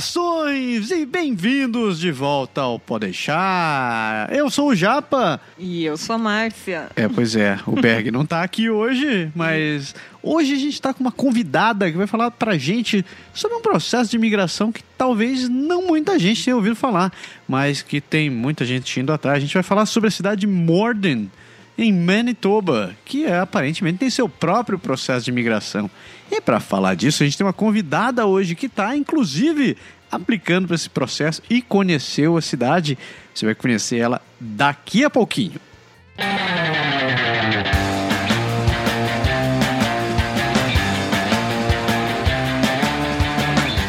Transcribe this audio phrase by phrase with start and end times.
[0.00, 4.28] Saudações e bem-vindos de volta ao Pode Deixar.
[4.30, 5.40] Eu sou o Japa.
[5.58, 6.88] E eu sou a Márcia.
[6.94, 11.00] É, pois é, o Berg não tá aqui hoje, mas hoje a gente tá com
[11.00, 15.86] uma convidada que vai falar pra gente sobre um processo de imigração que talvez não
[15.86, 17.10] muita gente tenha ouvido falar,
[17.48, 19.38] mas que tem muita gente indo atrás.
[19.38, 21.30] A gente vai falar sobre a cidade de Morden,
[21.78, 25.90] em Manitoba, que é, aparentemente tem seu próprio processo de imigração.
[26.30, 29.76] E para falar disso, a gente tem uma convidada hoje que está, inclusive,
[30.16, 32.98] aplicando para esse processo e conheceu a cidade.
[33.34, 35.60] Você vai conhecer ela daqui a pouquinho.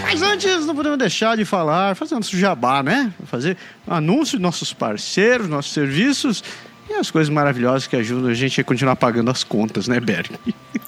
[0.03, 3.13] Mas antes, não podemos deixar de falar, fazer nosso jabá, né?
[3.25, 6.43] Fazer anúncio de nossos parceiros, nossos serviços
[6.89, 10.31] e as coisas maravilhosas que ajudam a gente a continuar pagando as contas, né, Berg?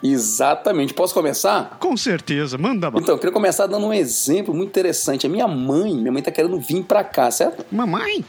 [0.01, 0.93] Exatamente.
[0.93, 1.77] Posso começar?
[1.79, 3.01] Com certeza, manda bala.
[3.03, 5.25] Então, eu queria começar dando um exemplo muito interessante.
[5.25, 7.65] A minha mãe, minha mãe tá querendo vir pra cá, certo?
[7.71, 8.23] Mamãe?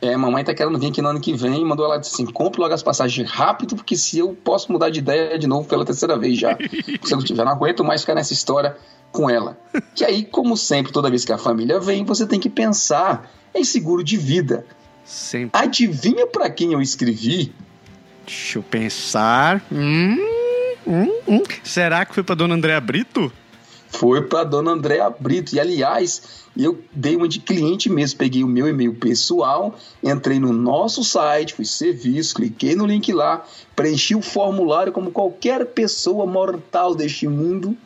[0.00, 2.60] É, mamãe tá querendo vir aqui no ano que vem e mandou ela assim: compre
[2.60, 6.18] logo as passagens rápido, porque se eu posso mudar de ideia de novo pela terceira
[6.18, 6.58] vez já.
[7.04, 8.76] Se eu já não aguento mais ficar nessa história
[9.12, 9.56] com ela.
[9.94, 13.62] Que aí, como sempre, toda vez que a família vem, você tem que pensar em
[13.62, 14.66] seguro de vida.
[15.04, 15.60] Sempre.
[15.60, 17.52] Adivinha pra quem eu escrevi?
[18.26, 19.64] Deixa eu pensar.
[19.70, 20.16] Hum,
[20.86, 21.42] hum, hum.
[21.62, 23.32] Será que foi pra dona Andréa Brito?
[23.88, 25.54] Foi pra dona Andréa Brito.
[25.54, 28.18] E aliás, eu dei uma de cliente mesmo.
[28.18, 33.44] Peguei o meu e-mail pessoal, entrei no nosso site, fui serviço, cliquei no link lá,
[33.76, 37.76] preenchi o formulário como qualquer pessoa mortal deste mundo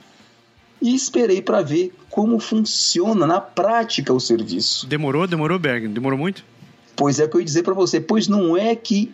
[0.80, 4.86] e esperei para ver como funciona na prática o serviço.
[4.86, 5.88] Demorou, demorou, Berg?
[5.88, 6.44] Demorou muito?
[6.96, 9.12] Pois é que eu ia dizer para você, pois não é que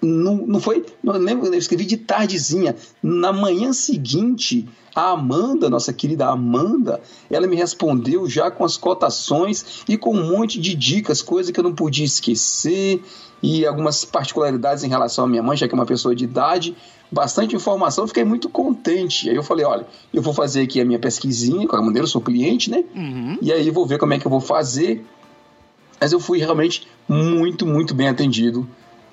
[0.00, 2.76] não, não foi, não lembro, eu escrevi de tardezinha.
[3.02, 9.82] Na manhã seguinte, a Amanda, nossa querida Amanda, ela me respondeu já com as cotações
[9.88, 13.02] e com um monte de dicas, coisa que eu não podia esquecer
[13.42, 16.76] e algumas particularidades em relação à minha mãe, já que é uma pessoa de idade.
[17.10, 19.30] Bastante informação, fiquei muito contente.
[19.30, 22.08] Aí eu falei: olha, eu vou fazer aqui a minha pesquisinha, com a maneira, eu
[22.08, 22.84] sou cliente, né?
[22.94, 23.38] Uhum.
[23.40, 25.04] E aí vou ver como é que eu vou fazer.
[26.00, 28.68] Mas eu fui realmente muito, muito bem atendido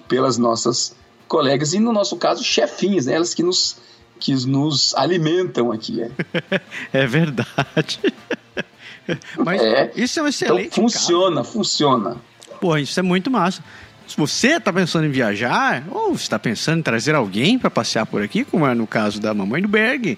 [0.07, 0.95] pelas nossas
[1.27, 3.13] colegas e, no nosso caso, chefinhas, né?
[3.13, 3.77] elas que nos,
[4.19, 6.01] que nos alimentam aqui.
[6.01, 6.11] É.
[6.93, 7.99] É verdade.
[9.37, 9.91] Mas É.
[9.95, 12.09] isso é um Então excelente funciona, funciona.
[12.11, 12.59] caso.
[12.59, 13.63] Pô, isso é muito massa.
[14.07, 18.21] Se você está pensando em viajar, ou está pensando em trazer alguém para passear por
[18.21, 20.17] aqui, como é no caso da mamãe do Berg,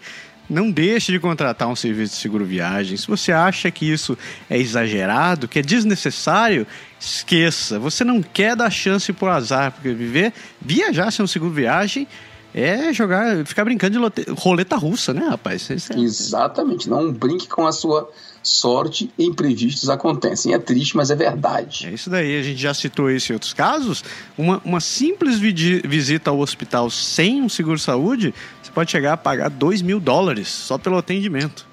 [0.50, 2.96] não deixe de contratar um serviço de seguro viagem.
[2.98, 4.18] Se você acha que isso
[4.50, 6.66] é exagerado, que é desnecessário,
[7.00, 7.80] esqueça.
[7.80, 12.08] Você não quer dar chance por azar, porque viver, viajar sem um seguro viagem
[12.54, 15.70] é jogar, ficar brincando de lote- roleta russa, né, rapaz?
[15.70, 16.90] É- Exatamente.
[16.90, 18.10] Não brinque com a sua
[18.42, 19.12] sorte.
[19.20, 20.54] Imprevistos acontecem.
[20.54, 21.86] É triste, mas é verdade.
[21.86, 24.04] É isso daí, a gente já citou isso em outros casos.
[24.38, 28.34] Uma, uma simples visita ao hospital sem um seguro-saúde,
[28.78, 31.66] pode chegar a pagar 2 mil dólares só pelo atendimento.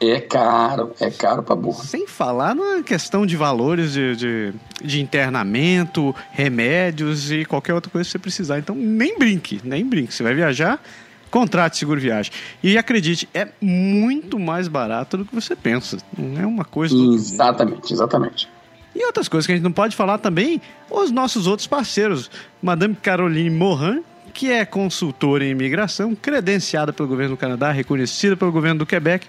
[0.00, 1.84] É caro, é caro pra burra.
[1.84, 8.04] Sem falar na questão de valores de, de, de internamento, remédios e qualquer outra coisa
[8.04, 8.58] que você precisar.
[8.58, 10.12] Então, nem brinque, nem brinque.
[10.12, 10.82] Você vai viajar,
[11.30, 12.32] contrate seguro viagem.
[12.60, 15.98] E acredite, é muito mais barato do que você pensa.
[16.18, 16.92] Não é uma coisa...
[17.14, 18.48] Exatamente, exatamente.
[18.96, 20.60] E outras coisas que a gente não pode falar também,
[20.90, 22.28] os nossos outros parceiros.
[22.60, 24.02] Madame Caroline Morin,
[24.38, 29.26] que é consultora em imigração, credenciada pelo governo do Canadá, reconhecida pelo governo do Quebec,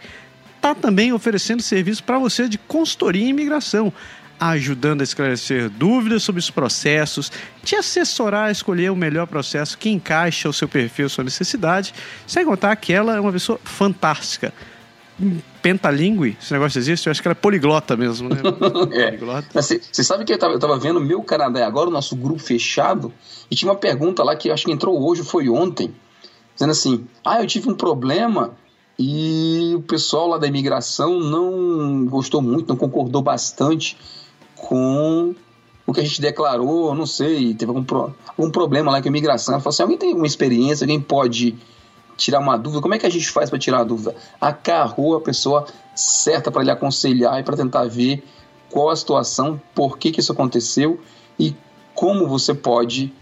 [0.55, 3.91] está também oferecendo serviço para você de consultoria em imigração,
[4.39, 7.31] ajudando a esclarecer dúvidas sobre os processos,
[7.63, 11.91] te assessorar a escolher o melhor processo que encaixa o seu perfil, sua necessidade,
[12.27, 14.53] sem contar que ela é uma pessoa fantástica.
[15.61, 17.07] Pentalingue, esse negócio existe?
[17.07, 18.37] Eu acho que ela é poliglota mesmo, né?
[18.91, 19.11] É.
[19.11, 19.61] Poliglota.
[19.61, 23.11] Você sabe que eu tava, eu tava vendo meu Canadá agora, o nosso grupo fechado,
[23.51, 25.93] e tinha uma pergunta lá que acho que entrou hoje, foi ontem,
[26.53, 28.55] dizendo assim: ah, eu tive um problema
[28.97, 33.97] e o pessoal lá da imigração não gostou muito, não concordou bastante
[34.55, 35.33] com
[35.85, 39.09] o que a gente declarou, não sei, teve algum, pro, algum problema lá com a
[39.09, 39.53] imigração.
[39.53, 41.57] Ela falou assim: alguém tem alguma experiência, alguém pode
[42.19, 42.81] tirar uma dúvida?
[42.81, 44.15] Como é que a gente faz para tirar a dúvida?
[44.39, 48.23] A Carro, a pessoa certa para lhe aconselhar e para tentar ver
[48.69, 50.99] qual a situação, por que, que isso aconteceu
[51.39, 51.55] e
[51.95, 53.13] como você pode,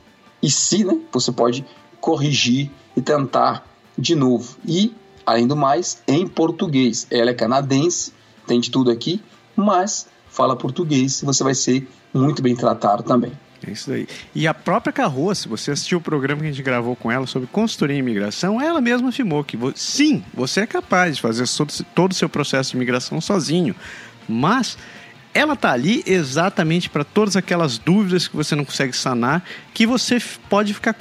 [0.41, 1.65] e se né, você pode
[1.99, 3.65] corrigir e tentar
[3.97, 4.57] de novo.
[4.65, 4.93] E,
[5.25, 7.07] além do mais, em português.
[7.09, 8.13] Ela é canadense,
[8.45, 9.21] tem de tudo aqui,
[9.55, 13.31] mas fala português e você vai ser muito bem tratado também.
[13.65, 14.07] É isso daí.
[14.35, 17.25] E a própria Carroa, se você assistiu o programa que a gente gravou com ela
[17.25, 21.45] sobre consultoria em imigração, ela mesma afirmou que sim, você é capaz de fazer
[21.95, 23.75] todo, o seu processo de imigração sozinho.
[24.29, 24.77] Mas
[25.33, 29.43] ela tá ali exatamente para todas aquelas dúvidas que você não consegue sanar,
[29.73, 30.17] que você
[30.49, 30.95] pode ficar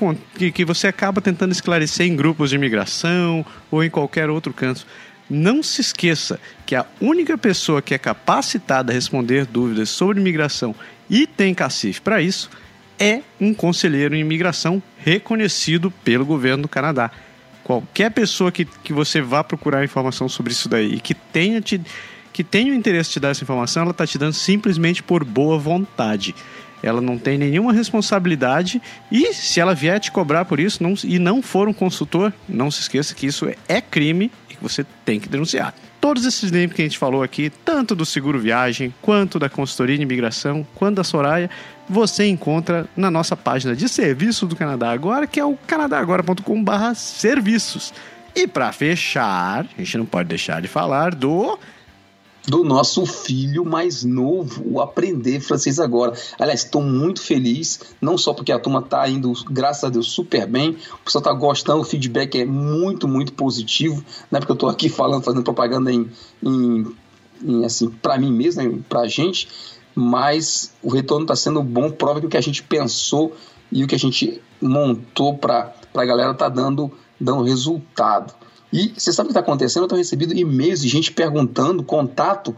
[0.55, 4.87] que você acaba tentando esclarecer em grupos de imigração ou em qualquer outro canto.
[5.29, 10.75] Não se esqueça que a única pessoa que é capacitada a responder dúvidas sobre imigração
[11.11, 12.49] e tem cacife para isso
[12.99, 17.11] é um conselheiro em imigração reconhecido pelo governo do Canadá.
[17.63, 21.81] Qualquer pessoa que, que você vá procurar informação sobre isso daí e que tenha te
[22.33, 25.25] que tem o interesse de te dar essa informação, ela está te dando simplesmente por
[25.25, 26.35] boa vontade.
[26.83, 28.81] Ela não tem nenhuma responsabilidade
[29.11, 32.71] e se ela vier te cobrar por isso não, e não for um consultor, não
[32.71, 35.75] se esqueça que isso é, crime que você tem que denunciar.
[36.01, 39.97] Todos esses links que a gente falou aqui, tanto do seguro viagem, quanto da consultoria
[39.97, 41.49] de imigração, quanto da Soraya,
[41.89, 47.93] você encontra na nossa página de serviço do Canadá Agora, que é o canadagora.com/serviços.
[48.35, 51.59] E para fechar, a gente não pode deixar de falar do
[52.47, 56.13] do nosso filho mais novo, Aprender Francês Agora.
[56.39, 60.47] Aliás, estou muito feliz, não só porque a turma está indo, graças a Deus, super
[60.47, 64.55] bem, o pessoal está gostando, o feedback é muito, muito positivo, não é porque eu
[64.55, 66.09] estou aqui falando, fazendo propaganda em,
[66.43, 66.87] em,
[67.43, 69.49] em assim, para mim mesmo, né, para a gente,
[69.95, 73.35] mas o retorno está sendo bom, prova que o que a gente pensou
[73.73, 78.33] e o que a gente montou para a galera está dando, dando resultado.
[78.73, 79.85] E você sabe o que está acontecendo?
[79.85, 82.55] Eu tenho recebido e-mails de gente perguntando, contato,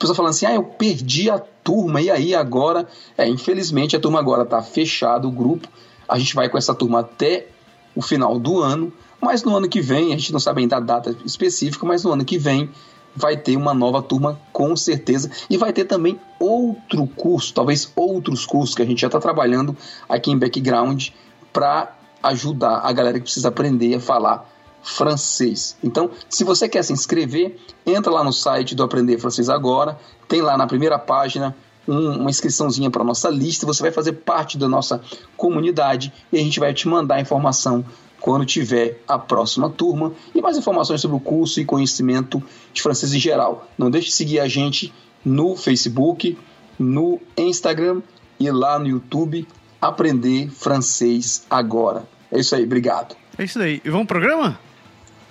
[0.00, 2.88] pessoa falando assim: ah, eu perdi a turma, e aí agora?
[3.16, 5.68] É, infelizmente a turma agora está fechada, o grupo.
[6.08, 7.46] A gente vai com essa turma até
[7.94, 10.80] o final do ano, mas no ano que vem, a gente não sabe ainda a
[10.80, 12.70] data específica, mas no ano que vem
[13.14, 18.46] vai ter uma nova turma com certeza e vai ter também outro curso, talvez outros
[18.46, 19.76] cursos que a gente já está trabalhando
[20.08, 21.08] aqui em background
[21.52, 21.92] para
[22.22, 24.48] ajudar a galera que precisa aprender a falar
[24.82, 25.76] francês.
[25.82, 27.56] Então, se você quer se inscrever,
[27.86, 29.98] entra lá no site do Aprender Francês Agora,
[30.28, 31.56] tem lá na primeira página
[31.86, 35.00] um, uma inscriçãozinha para nossa lista, você vai fazer parte da nossa
[35.36, 37.84] comunidade e a gente vai te mandar a informação
[38.20, 42.42] quando tiver a próxima turma e mais informações sobre o curso e conhecimento
[42.72, 43.66] de francês em geral.
[43.78, 44.92] Não deixe de seguir a gente
[45.24, 46.36] no Facebook,
[46.78, 48.02] no Instagram
[48.38, 49.46] e lá no YouTube
[49.80, 52.06] Aprender Francês Agora.
[52.30, 53.16] É isso aí, obrigado.
[53.38, 53.80] É isso aí.
[53.84, 54.58] E vamos pro programa?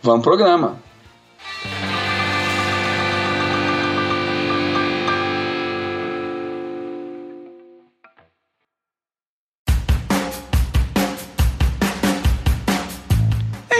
[0.02, 0.78] Vamos pro programa.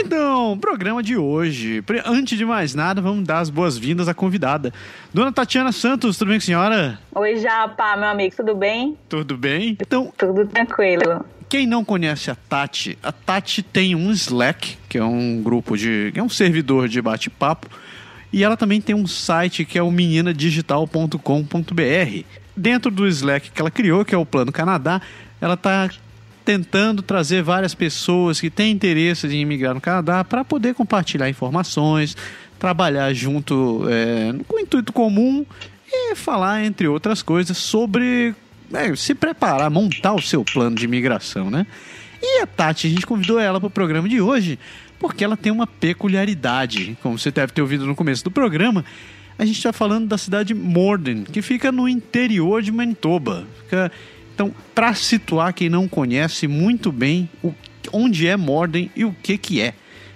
[0.02, 1.84] Então, programa de hoje.
[2.06, 4.74] Antes de mais nada, vamos dar as boas-vindas à convidada.
[5.14, 7.00] Dona Tatiana Santos, tudo bem com a senhora?
[7.16, 8.98] Oi, Japa, meu amigo, tudo bem?
[9.08, 9.78] Tudo bem?
[9.80, 11.24] Então, tudo tranquilo.
[11.50, 16.12] Quem não conhece a Tati, a Tati tem um Slack, que é um grupo de.
[16.14, 17.68] é um servidor de bate-papo.
[18.32, 22.24] E ela também tem um site que é o meninadigital.com.br.
[22.56, 25.02] Dentro do Slack que ela criou, que é o Plano Canadá,
[25.42, 25.90] ela está
[26.46, 32.16] tentando trazer várias pessoas que têm interesse em imigrar no Canadá para poder compartilhar informações,
[32.60, 35.44] trabalhar junto é, com o intuito comum
[35.92, 38.36] e falar, entre outras coisas, sobre
[38.74, 41.66] é, se preparar, montar o seu plano de imigração, né?
[42.22, 44.60] E a Tati, a gente convidou ela para o programa de hoje
[45.00, 46.98] porque ela tem uma peculiaridade.
[47.02, 48.84] Como você deve ter ouvido no começo do programa,
[49.38, 53.48] a gente está falando da cidade de Morden, que fica no interior de Manitoba.
[53.64, 53.92] Fica...
[54.36, 57.54] Então, para situar quem não conhece muito bem o...
[57.94, 59.74] onde é Morden e o que, que é.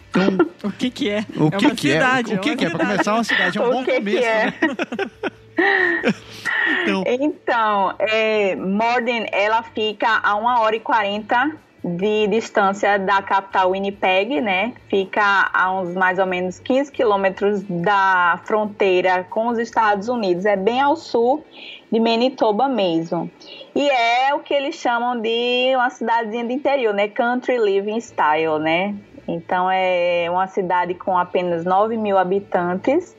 [0.10, 0.38] Então,
[0.70, 1.26] o que que é?
[1.36, 2.36] O que é que cidade, é?
[2.36, 2.56] O que, é?
[2.56, 2.70] que é?
[2.70, 4.18] Para começar é uma cidade, é um o bom que começo.
[4.18, 4.46] Que é?
[4.46, 5.32] Né?
[6.84, 13.72] então, então é, Morden, ela fica a 1 hora e 40 de distância da capital
[13.72, 14.74] Winnipeg, né?
[14.88, 20.46] Fica a uns mais ou menos 15 quilômetros da fronteira com os Estados Unidos.
[20.46, 21.44] É bem ao sul
[21.92, 23.30] de Manitoba mesmo.
[23.76, 27.10] E é o que eles chamam de uma cidadezinha de interior, né?
[27.10, 28.96] Country living style, né?
[29.28, 33.16] Então é uma cidade com apenas 9 mil habitantes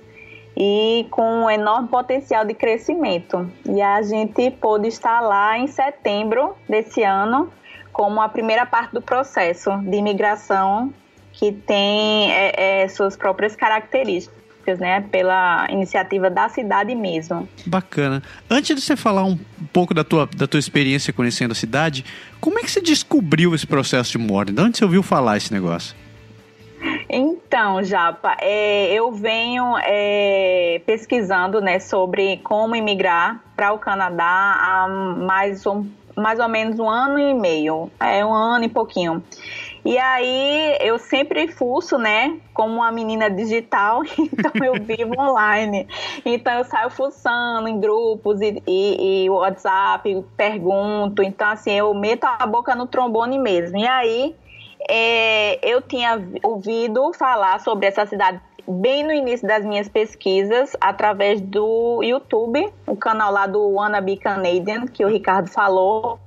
[0.56, 3.50] e com um enorme potencial de crescimento.
[3.68, 7.50] E a gente pôde estar lá em setembro desse ano
[7.92, 10.92] como a primeira parte do processo de imigração
[11.32, 14.44] que tem é, é, suas próprias características.
[14.80, 17.46] Né, pela iniciativa da cidade mesmo.
[17.66, 18.22] Bacana.
[18.48, 19.38] Antes de você falar um
[19.70, 22.02] pouco da tua, da tua experiência conhecendo a cidade,
[22.40, 24.52] como é que você descobriu esse processo de morte?
[24.52, 25.94] De onde você ouviu falar esse negócio?
[27.16, 34.88] Então, Japa, é, eu venho é, pesquisando né, sobre como imigrar para o Canadá há
[34.88, 39.22] mais, um, mais ou menos um ano e meio, é um ano e pouquinho.
[39.84, 42.36] E aí eu sempre fuço, né?
[42.52, 45.86] Como uma menina digital, então eu vivo online.
[46.26, 51.22] Então eu saio fuçando em grupos e, e, e, WhatsApp, pergunto.
[51.22, 53.78] Então, assim, eu meto a boca no trombone mesmo.
[53.78, 54.34] E aí
[54.88, 61.40] é, eu tinha ouvido falar sobre essa cidade bem no início das minhas pesquisas, através
[61.40, 66.18] do YouTube, o canal lá do Wannabe Canadian, que o Ricardo falou.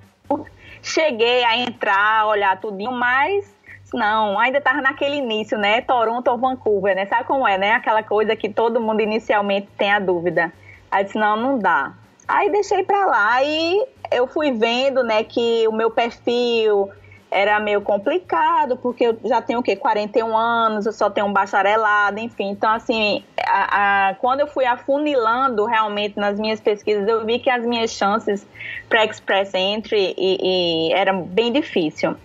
[0.82, 3.52] Cheguei a entrar, olhar tudinho, mas
[3.94, 5.82] não, ainda estava naquele início, né?
[5.82, 7.06] Toronto ou Vancouver, né?
[7.06, 7.72] Sabe como é, né?
[7.72, 10.52] Aquela coisa que todo mundo inicialmente tem a dúvida.
[10.92, 11.94] Aí disse, não, não dá.
[12.28, 16.90] Aí deixei para lá e eu fui vendo, né, que o meu perfil
[17.30, 19.76] era meio complicado, porque eu já tenho o quê?
[19.76, 22.50] 41 anos, eu só tenho um bacharelado, enfim.
[22.50, 27.50] Então, assim, a, a, quando eu fui afunilando realmente nas minhas pesquisas, eu vi que
[27.50, 28.48] as minhas chances
[28.88, 32.16] para Express Entry e, e era bem difícil.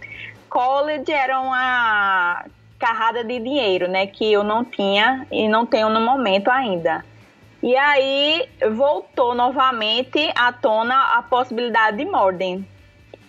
[0.48, 2.44] College era uma
[2.78, 7.04] carrada de dinheiro, né, que eu não tinha e não tenho no momento ainda.
[7.62, 12.66] E aí voltou novamente à tona a possibilidade de Morden,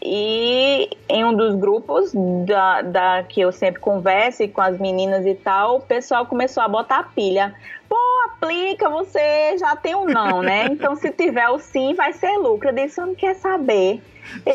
[0.05, 2.11] e em um dos grupos
[2.45, 6.67] da, da que eu sempre converso com as meninas e tal, o pessoal começou a
[6.67, 7.55] botar pilha.
[7.87, 7.95] Pô,
[8.25, 10.65] aplica, você já tem um não, né?
[10.73, 12.69] Então, se tiver o sim, vai ser lucro.
[12.69, 14.01] Eu disse, eu não quer saber.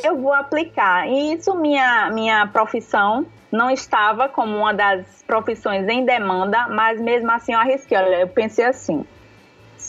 [0.05, 1.09] Eu vou aplicar.
[1.09, 7.31] E isso, minha, minha profissão não estava como uma das profissões em demanda, mas mesmo
[7.31, 7.97] assim eu arrisquei.
[7.97, 9.05] Olha, eu pensei assim,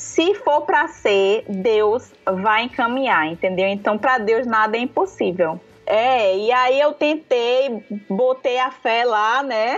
[0.09, 2.11] se for para ser, Deus
[2.41, 3.67] vai encaminhar, entendeu?
[3.67, 5.61] Então, para Deus nada é impossível.
[5.85, 9.77] É, e aí eu tentei, botei a fé lá, né?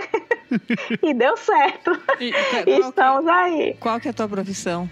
[1.02, 1.90] e deu certo.
[2.18, 2.32] E,
[2.66, 3.76] Estamos que, aí.
[3.78, 4.88] Qual que é a tua profissão?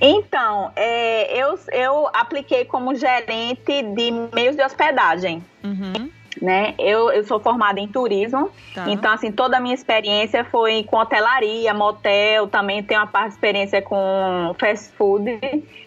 [0.00, 5.44] Então, é, eu, eu apliquei como gerente de meios de hospedagem.
[5.62, 6.74] Uhum né?
[6.78, 8.84] Eu, eu sou formada em turismo, tá.
[8.88, 13.34] então assim, toda a minha experiência foi com hotelaria, motel, também tenho uma parte de
[13.34, 15.38] experiência com fast food,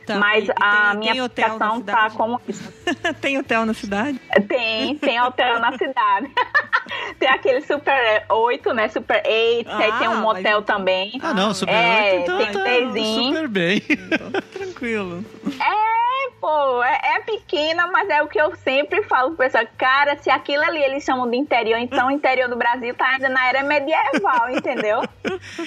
[0.05, 0.15] tá.
[0.15, 2.71] mas e, a tem, minha tem aplicação tá como isso.
[3.21, 4.19] tem hotel na cidade?
[4.47, 6.31] Tem, tem hotel na cidade.
[7.19, 8.87] tem aquele Super 8, né?
[8.89, 10.65] Super 8, ah, aí tem um motel mas...
[10.65, 11.19] também.
[11.21, 13.81] Ah, não, Super é, 8 então tem tá super bem.
[13.89, 15.25] Então, tranquilo.
[15.59, 19.65] É, pô, é, é, pequena, mas é o que eu sempre falo pro pessoal.
[19.77, 23.29] Cara, se aquilo ali eles chamam de interior, então o interior do Brasil tá ainda
[23.29, 25.03] na era medieval, entendeu?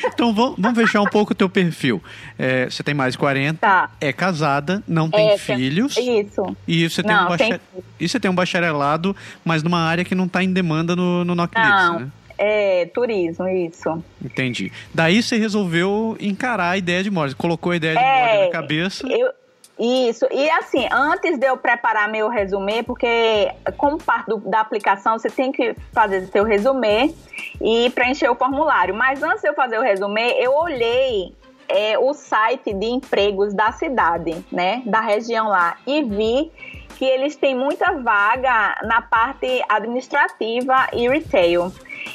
[0.05, 2.03] Então vamos, vamos fechar um pouco o teu perfil.
[2.39, 3.91] É, você tem mais de 40, tá.
[4.01, 5.97] é casada, não tem é, filhos.
[5.97, 6.57] Isso.
[6.67, 7.61] E você tem, não, um tem...
[7.99, 11.35] e você tem um bacharelado, mas numa área que não tá em demanda no, no
[11.35, 12.11] Noclipse, né?
[12.37, 14.03] É, turismo, isso.
[14.23, 14.73] Entendi.
[14.93, 19.07] Daí você resolveu encarar a ideia de morte, colocou a ideia de é, na cabeça.
[19.07, 19.31] Eu,
[19.79, 25.19] isso, e assim, antes de eu preparar meu resumê, porque como parte do, da aplicação
[25.19, 27.13] você tem que fazer seu resumê
[27.61, 28.95] e preencher o formulário.
[28.95, 31.35] Mas antes de eu fazer o resumê, eu olhei
[31.69, 36.53] é, o site de empregos da cidade, né, da região lá, e vi
[36.97, 41.73] que eles têm muita vaga na parte administrativa e retail.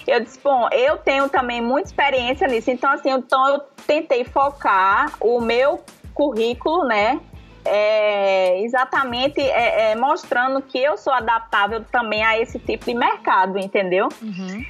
[0.07, 5.11] Eu disse, bom, eu tenho também muita experiência nisso, então assim, então eu tentei focar
[5.19, 7.19] o meu currículo, né,
[7.65, 13.57] é, exatamente é, é, mostrando que eu sou adaptável também a esse tipo de mercado,
[13.57, 14.09] entendeu?
[14.21, 14.65] Uhum.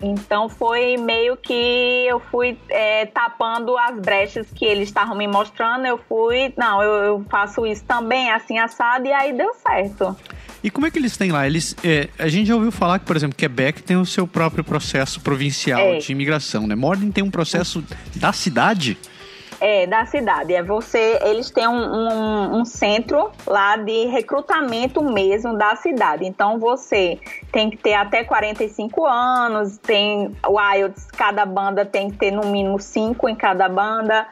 [0.00, 5.86] Então foi meio que eu fui é, tapando as brechas que eles estavam me mostrando.
[5.86, 10.14] Eu fui, não, eu, eu, faço isso também, assim assado, e aí deu certo.
[10.62, 11.46] E como é que eles têm lá?
[11.46, 14.64] Eles, é, a gente já ouviu falar que, por exemplo, Quebec tem o seu próprio
[14.64, 15.98] processo provincial é.
[15.98, 16.74] de imigração, né?
[16.74, 17.82] Morden tem um processo
[18.16, 18.98] da cidade?
[19.60, 20.54] É, da cidade.
[20.54, 26.26] É você, eles têm um, um, um, centro lá de recrutamento mesmo da cidade.
[26.26, 27.18] Então você
[27.50, 32.46] tem que ter até 45 anos, tem o IELTS, cada banda tem que ter no
[32.46, 34.26] mínimo 5 em cada banda.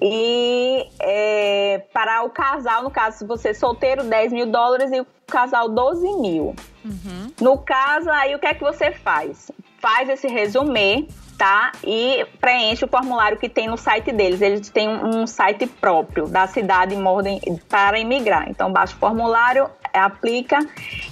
[0.00, 5.00] E é, para o casal, no caso, se você é solteiro, 10 mil dólares e
[5.00, 6.54] o casal 12 mil.
[6.84, 7.32] Uhum.
[7.40, 9.50] No caso, aí o que é que você faz?
[9.80, 11.08] Faz esse resumê
[11.38, 11.70] tá?
[11.84, 14.42] E preenche o formulário que tem no site deles.
[14.42, 18.50] Eles têm um, site próprio da cidade Morden para imigrar.
[18.50, 20.58] Então baixa o formulário, aplica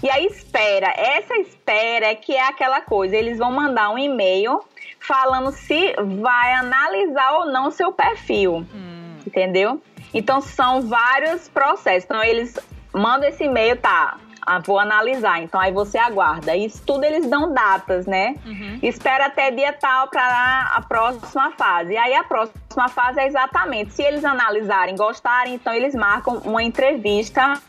[0.03, 0.93] e aí espera.
[0.97, 3.15] Essa espera é que é aquela coisa.
[3.15, 4.61] Eles vão mandar um e-mail
[4.99, 9.19] falando se vai analisar ou não seu perfil, hum.
[9.25, 9.81] entendeu?
[10.13, 12.05] Então são vários processos.
[12.05, 12.59] Então eles
[12.93, 14.19] mandam esse e-mail, tá?
[14.47, 15.43] Ah, vou analisar.
[15.43, 16.55] Então aí você aguarda.
[16.55, 18.37] Isso tudo eles dão datas, né?
[18.47, 18.79] Uhum.
[18.81, 21.95] Espera até dia tal para a próxima fase.
[21.95, 26.63] E aí a próxima fase é exatamente se eles analisarem, gostarem, então eles marcam uma
[26.63, 27.61] entrevista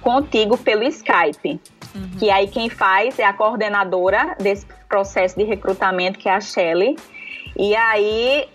[0.00, 1.60] contigo pelo Skype.
[2.18, 6.96] que aí quem faz é a coordenadora desse processo de recrutamento, que é a Shelley.
[7.58, 8.46] E aí,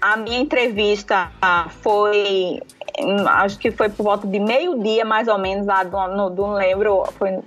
[0.00, 1.32] a minha entrevista
[1.82, 2.60] foi,
[3.28, 7.38] acho que foi por volta de meio-dia, mais ou menos, lá do, no, lembro, foi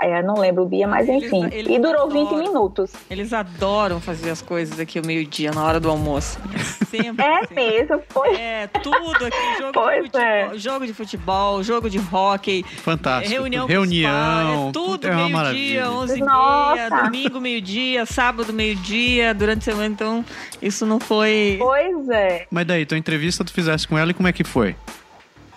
[0.00, 1.44] é, não lembro o dia, mas enfim.
[1.44, 2.92] Eles, eles e durou adoram, 20 minutos.
[3.10, 6.38] Eles adoram fazer as coisas aqui ao meio-dia, na hora do almoço.
[6.90, 7.24] Sempre.
[7.24, 7.54] é assim.
[7.54, 8.34] mesmo, foi.
[8.34, 9.58] É, tudo aqui.
[9.58, 10.58] Jogo, pois de futebol, é.
[10.58, 12.64] jogo de futebol, jogo de hockey.
[12.64, 13.32] Fantástico.
[13.32, 13.66] Reunião.
[13.66, 14.68] Reunião.
[14.68, 19.86] É tudo é meio-dia, 11 e meia, domingo meio-dia, sábado meio-dia, durante a semana.
[19.86, 20.24] Então,
[20.60, 21.56] isso não foi...
[21.58, 22.46] Pois é.
[22.50, 24.74] Mas daí, tua entrevista tu fizesse com ela e como é que foi?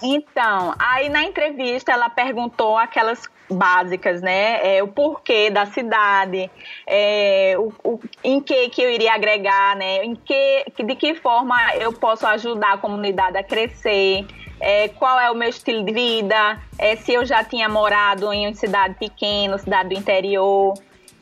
[0.02, 4.78] Então, aí na entrevista ela perguntou aquelas básicas, né?
[4.78, 6.50] É, o porquê da cidade,
[6.86, 10.04] é, o, o, em que que eu iria agregar, né?
[10.04, 14.25] Em que, de que forma eu posso ajudar a comunidade a crescer,
[14.60, 18.48] é, qual é o meu estilo de vida, é, se eu já tinha morado em
[18.48, 20.74] uma cidade pequena, cidade do interior.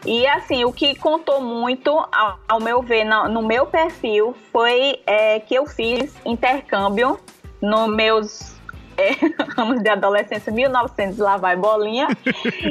[0.05, 4.99] E assim, o que contou muito, ao, ao meu ver, no, no, meu perfil, foi
[5.05, 7.17] é, que eu fiz intercâmbio
[7.61, 8.52] nos meus
[8.97, 9.15] é,
[9.61, 12.07] anos de adolescência, 1900, lá vai bolinha.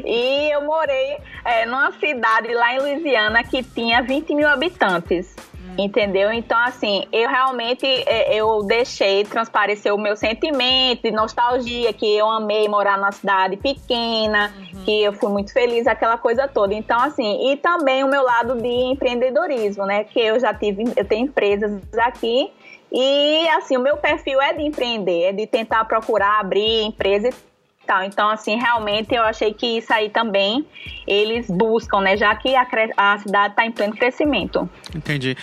[0.05, 5.35] e eu morei é, numa cidade lá em Louisiana que tinha 20 mil habitantes.
[5.79, 6.31] Entendeu?
[6.31, 12.29] Então, assim, eu realmente é, eu deixei transparecer o meu sentimento de nostalgia, que eu
[12.29, 14.85] amei morar numa cidade pequena, uhum.
[14.85, 16.75] que eu fui muito feliz, aquela coisa toda.
[16.75, 20.05] Então, assim, e também o meu lado de empreendedorismo, né?
[20.05, 22.53] Que eu já tive, eu tenho empresas aqui
[22.93, 27.87] e assim, o meu perfil é de empreender, é de tentar procurar abrir empresa e
[27.87, 28.03] tal.
[28.05, 30.67] Então, assim, realmente eu achei que isso aí também
[31.07, 32.17] eles buscam, né?
[32.17, 34.69] Já que a, a cidade está em pleno crescimento.
[34.95, 35.37] Entendi.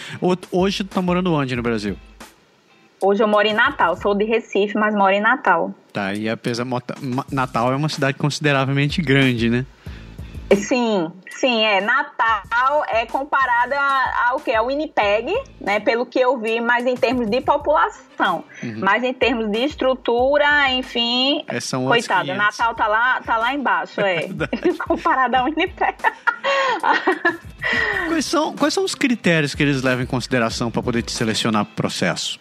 [0.51, 1.97] Hoje tu tá morando onde no Brasil?
[3.01, 5.73] Hoje eu moro em Natal, sou de Recife, mas moro em Natal.
[5.93, 6.65] Tá, e apesar
[7.31, 9.65] Natal é uma cidade consideravelmente grande, né?
[10.55, 11.79] Sim, sim, é.
[11.79, 13.77] Natal é comparada
[14.27, 14.53] ao que?
[14.53, 15.31] Ao Winnipeg,
[15.61, 15.79] né?
[15.79, 18.43] Pelo que eu vi, mas em termos de população.
[18.63, 18.79] Uhum.
[18.79, 21.43] Mas em termos de estrutura, enfim.
[21.47, 24.25] É, são coitada, Natal tá lá, tá lá embaixo, é.
[24.25, 25.95] é comparado ao Winnipeg.
[28.07, 31.63] quais, são, quais são os critérios que eles levam em consideração para poder te selecionar
[31.65, 32.39] para o processo?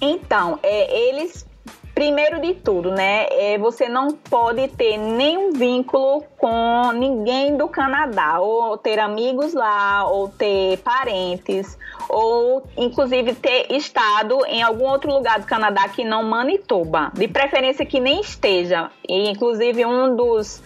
[0.00, 1.46] Então, é, eles
[1.94, 8.40] Primeiro de tudo, né, é, você não pode ter nenhum vínculo com ninguém do Canadá,
[8.40, 11.78] ou ter amigos lá, ou ter parentes,
[12.08, 17.86] ou inclusive ter estado em algum outro lugar do Canadá que não Manitoba, de preferência
[17.86, 18.90] que nem esteja.
[19.08, 20.64] E inclusive um dos,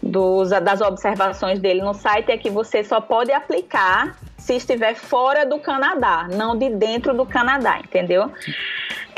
[0.00, 5.44] dos das observações dele no site é que você só pode aplicar se estiver fora
[5.44, 8.32] do Canadá, não de dentro do Canadá, entendeu?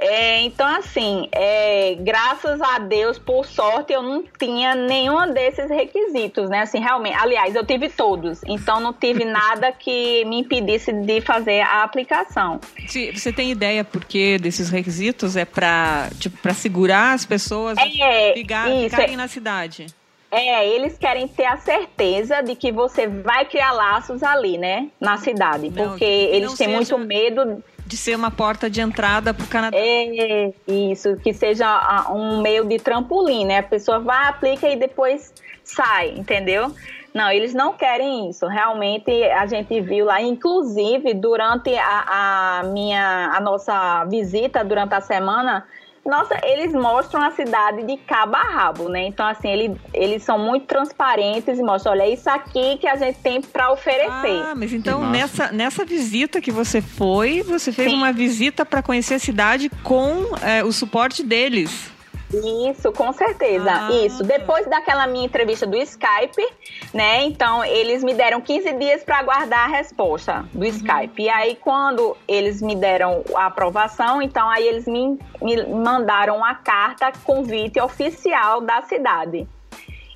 [0.02, 6.48] É, então, assim, é, graças a Deus, por sorte, eu não tinha nenhum desses requisitos,
[6.48, 6.60] né?
[6.60, 7.16] Assim, realmente.
[7.18, 8.40] Aliás, eu tive todos.
[8.46, 12.58] Então, não tive nada que me impedisse de fazer a aplicação.
[12.88, 15.36] Você tem ideia por que desses requisitos?
[15.36, 19.86] É para tipo, segurar as pessoas é, ficar, isso, ficarem na cidade?
[20.30, 24.88] É, eles querem ter a certeza de que você vai criar laços ali, né?
[25.00, 25.70] Na cidade.
[25.70, 29.76] Não, porque eles têm muito medo de ser uma porta de entrada para o Canadá.
[29.76, 33.58] É, isso, que seja um meio de trampolim, né?
[33.58, 36.72] A pessoa vai, aplica e depois sai, entendeu?
[37.12, 38.46] Não, eles não querem isso.
[38.46, 45.00] Realmente a gente viu lá, inclusive durante a, a minha a nossa visita durante a
[45.00, 45.66] semana,
[46.10, 49.06] nossa, eles mostram a cidade de cabo a rabo, né?
[49.06, 52.96] Então, assim, ele, eles são muito transparentes e mostram, olha, é isso aqui que a
[52.96, 54.42] gente tem para oferecer.
[54.42, 57.96] Ah, mas então nessa, nessa visita que você foi, você fez Sim.
[57.96, 61.90] uma visita para conhecer a cidade com é, o suporte deles.
[62.32, 63.70] Isso, com certeza.
[63.70, 64.22] Ah, Isso.
[64.22, 66.46] Depois daquela minha entrevista do Skype,
[66.94, 67.24] né?
[67.24, 70.70] Então, eles me deram 15 dias para aguardar a resposta do uhum.
[70.70, 71.22] Skype.
[71.22, 76.54] E aí, quando eles me deram a aprovação, então aí eles me, me mandaram uma
[76.54, 79.48] carta convite oficial da cidade.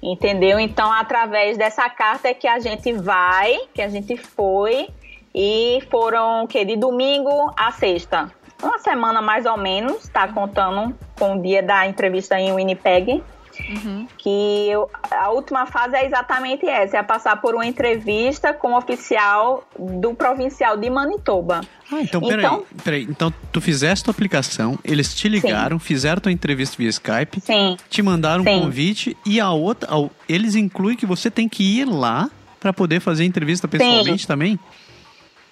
[0.02, 0.60] Entendeu?
[0.60, 4.88] Então, através dessa carta é que a gente vai, que a gente foi,
[5.34, 8.30] e foram que de domingo a sexta
[8.64, 13.22] uma semana mais ou menos, tá contando com o dia da entrevista em Winnipeg.
[13.68, 14.08] Uhum.
[14.18, 18.76] Que eu, a última fase é exatamente essa: é passar por uma entrevista com o
[18.76, 21.60] oficial do provincial de Manitoba.
[21.92, 23.02] Ah, então peraí, então, peraí.
[23.02, 25.84] Então tu fizeste tua aplicação, eles te ligaram, sim.
[25.84, 27.76] fizeram tua entrevista via Skype, sim.
[27.88, 28.50] te mandaram sim.
[28.50, 29.88] um convite e a outra,
[30.28, 34.26] eles incluem que você tem que ir lá para poder fazer a entrevista pessoalmente sim.
[34.26, 34.58] também?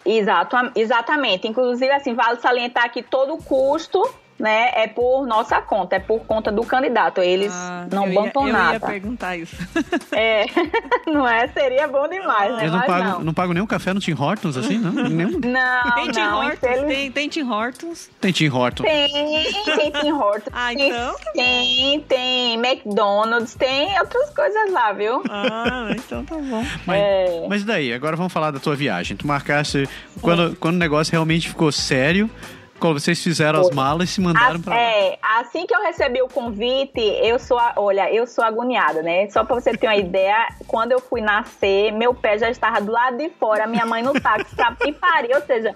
[0.05, 1.47] Exato, exatamente.
[1.47, 4.03] Inclusive, assim, vale salientar que todo o custo
[4.43, 7.21] né, é por nossa conta, é por conta do candidato.
[7.23, 8.73] Eles Ah, não eu bancam ia, eu nada.
[8.75, 9.57] ia perguntar isso.
[10.15, 10.45] É,
[11.11, 11.49] não é?
[11.49, 12.61] Seria bom demais, né?
[12.63, 13.21] Eles não Mas pagam, não.
[13.25, 14.93] não pagam nenhum café no Tim Hortons, assim, não?
[14.93, 15.41] Nenhum.
[15.41, 16.55] Não, tem Tim não, Hortons?
[16.71, 18.11] infeliz- Tem, tem Tim Hortons?
[18.21, 18.87] Tem Tim Hortons.
[18.89, 19.11] Tem,
[19.77, 20.53] tem Tim Hortons.
[20.53, 25.23] Ah, então Tem, tem McDonald's, tem outras coisas lá, viu?
[25.31, 26.65] Ah, então tá bom.
[26.87, 27.47] Mas, É.
[27.49, 29.17] mas daí, agora vamos falar da tua viagem.
[29.17, 29.89] Tu marcaste
[30.21, 32.29] quando, quando o negócio realmente ficou sério,
[32.83, 33.77] quando vocês fizeram as Foi.
[33.77, 34.81] malas e se mandaram As- pra lá.
[34.81, 39.31] é, assim que eu recebi o convite, eu sou, a- olha, eu sou agoniada, né?
[39.31, 42.91] Só pra você ter uma ideia, quando eu fui nascer, meu pé já estava do
[42.93, 45.75] lado de fora, minha mãe no táxi me parir, ou seja,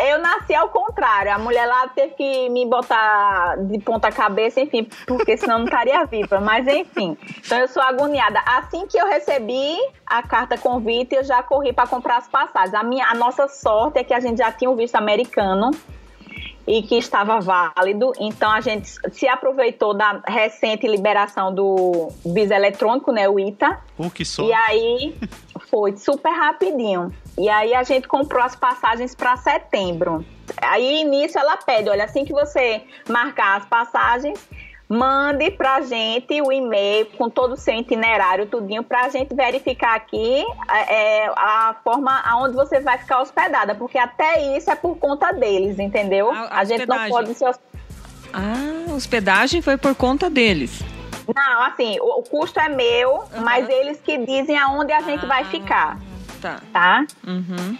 [0.00, 4.86] eu nasci ao contrário, a mulher lá teve que me botar de ponta cabeça, enfim,
[5.06, 7.16] porque senão eu não estaria viva, mas enfim.
[7.44, 8.38] Então eu sou agoniada.
[8.46, 9.74] Assim que eu recebi
[10.06, 12.74] a carta convite, eu já corri para comprar as passagens.
[12.74, 15.70] A minha, a nossa sorte é que a gente já tinha um visto americano
[16.66, 18.12] e que estava válido.
[18.18, 23.78] Então a gente se aproveitou da recente liberação do visa eletrônico, né, o ITA.
[23.96, 24.42] Pô, que só.
[24.42, 25.16] E aí
[25.70, 27.12] foi super rapidinho.
[27.38, 30.24] E aí a gente comprou as passagens para setembro.
[30.62, 34.38] Aí início ela pede, olha, assim que você marcar as passagens,
[34.88, 40.44] mande pra gente o e-mail com todo o seu itinerário, tudinho, pra gente verificar aqui
[40.88, 45.78] é, a forma aonde você vai ficar hospedada, porque até isso é por conta deles,
[45.78, 46.30] entendeu?
[46.30, 47.58] A- a A, gente não pode se hos-
[48.32, 50.82] Ah, a hospedagem foi por conta deles.
[51.34, 53.42] Não, assim, o, o custo é meu, Aham.
[53.44, 55.46] mas eles que dizem aonde a gente vai Ah.
[55.46, 55.98] ficar,
[56.42, 56.60] Tá.
[56.72, 57.06] tá?
[57.26, 57.78] Uhum.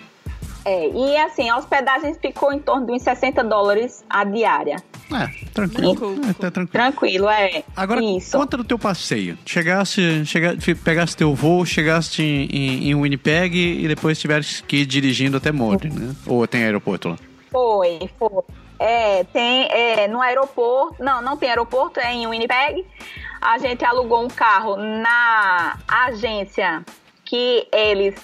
[0.64, 4.76] É, e assim, a hospedagem ficou em torno de uns 60 dólares a diária.
[5.12, 5.94] É, tranquilo.
[5.94, 6.20] Tranquilo.
[6.28, 6.68] É, tá tranquilo.
[6.68, 7.62] Tranquilo, é.
[7.76, 8.36] Agora, Isso.
[8.38, 9.36] conta do teu passeio.
[9.44, 14.78] Chegaste, chega, fi- pegaste teu voo, chegaste em, em, em Winnipeg e depois tiveste que
[14.78, 16.14] ir dirigindo até Morden, né?
[16.26, 17.16] Ou tem aeroporto lá?
[17.50, 18.42] Foi, foi.
[18.78, 21.02] É, tem é, no aeroporto.
[21.04, 22.84] Não, não tem aeroporto, é em Winnipeg.
[23.40, 26.82] A gente alugou um carro na agência
[27.24, 28.14] que eles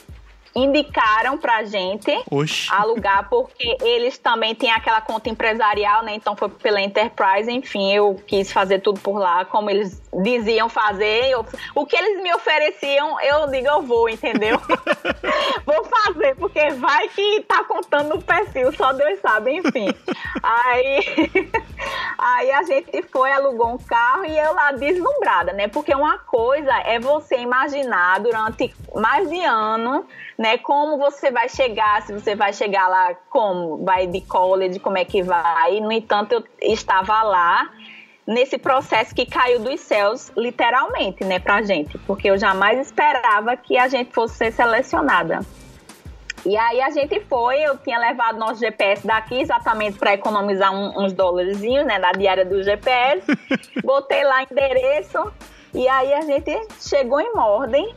[0.54, 2.68] indicaram pra gente Oxi.
[2.72, 6.14] alugar, porque eles também têm aquela conta empresarial, né?
[6.14, 11.30] Então foi pela Enterprise, enfim, eu quis fazer tudo por lá, como eles diziam fazer.
[11.30, 14.58] eu- o que eles me ofereciam, eu digo, eu vou, entendeu?
[15.64, 19.88] vou fazer, porque vai que tá contando no perfil, só Deus sabe, enfim.
[20.42, 21.00] Aí,
[22.18, 25.68] aí a gente foi, alugou um carro e eu lá deslumbrada, né?
[25.68, 30.06] Porque uma coisa é você imaginar durante mais de ano
[30.40, 30.56] né?
[30.56, 35.04] Como você vai chegar, se você vai chegar lá, como vai de college, como é
[35.04, 35.80] que vai.
[35.80, 37.70] No entanto, eu estava lá
[38.26, 43.76] nesse processo que caiu dos céus, literalmente, né, pra gente, porque eu jamais esperava que
[43.76, 45.40] a gente fosse ser selecionada.
[46.46, 51.04] E aí a gente foi, eu tinha levado nosso GPS daqui exatamente para economizar um-
[51.04, 53.26] uns dólarzinhos, né, na diária do GPS.
[53.84, 55.30] Botei lá endereço
[55.74, 57.94] e aí a gente chegou em Morden.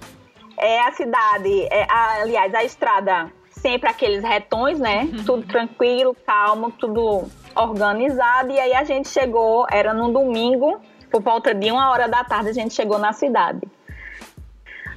[0.66, 5.10] É a cidade, é, a- aliás, a estrada sempre aqueles retões, né?
[5.26, 8.52] Tudo tranquilo, calmo, tudo organizado.
[8.52, 10.80] E aí a gente chegou, era num domingo,
[11.12, 13.62] por volta de uma hora da tarde, a gente chegou na cidade.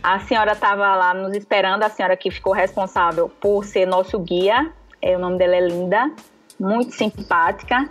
[0.02, 4.70] A senhora estava lá nos esperando, a senhora que ficou responsável por ser nosso guia.
[5.02, 6.12] É, o nome dela é Linda,
[6.60, 7.88] muito simpática.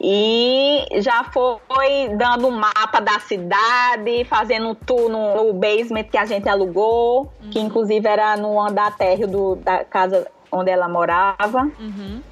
[0.00, 6.24] E já foi dando um mapa da cidade, fazendo um tour no, basement que a
[6.24, 11.70] gente alugou, que inclusive era no andar térreo do- da casa onde ela morava.
[11.78, 12.22] Uhum.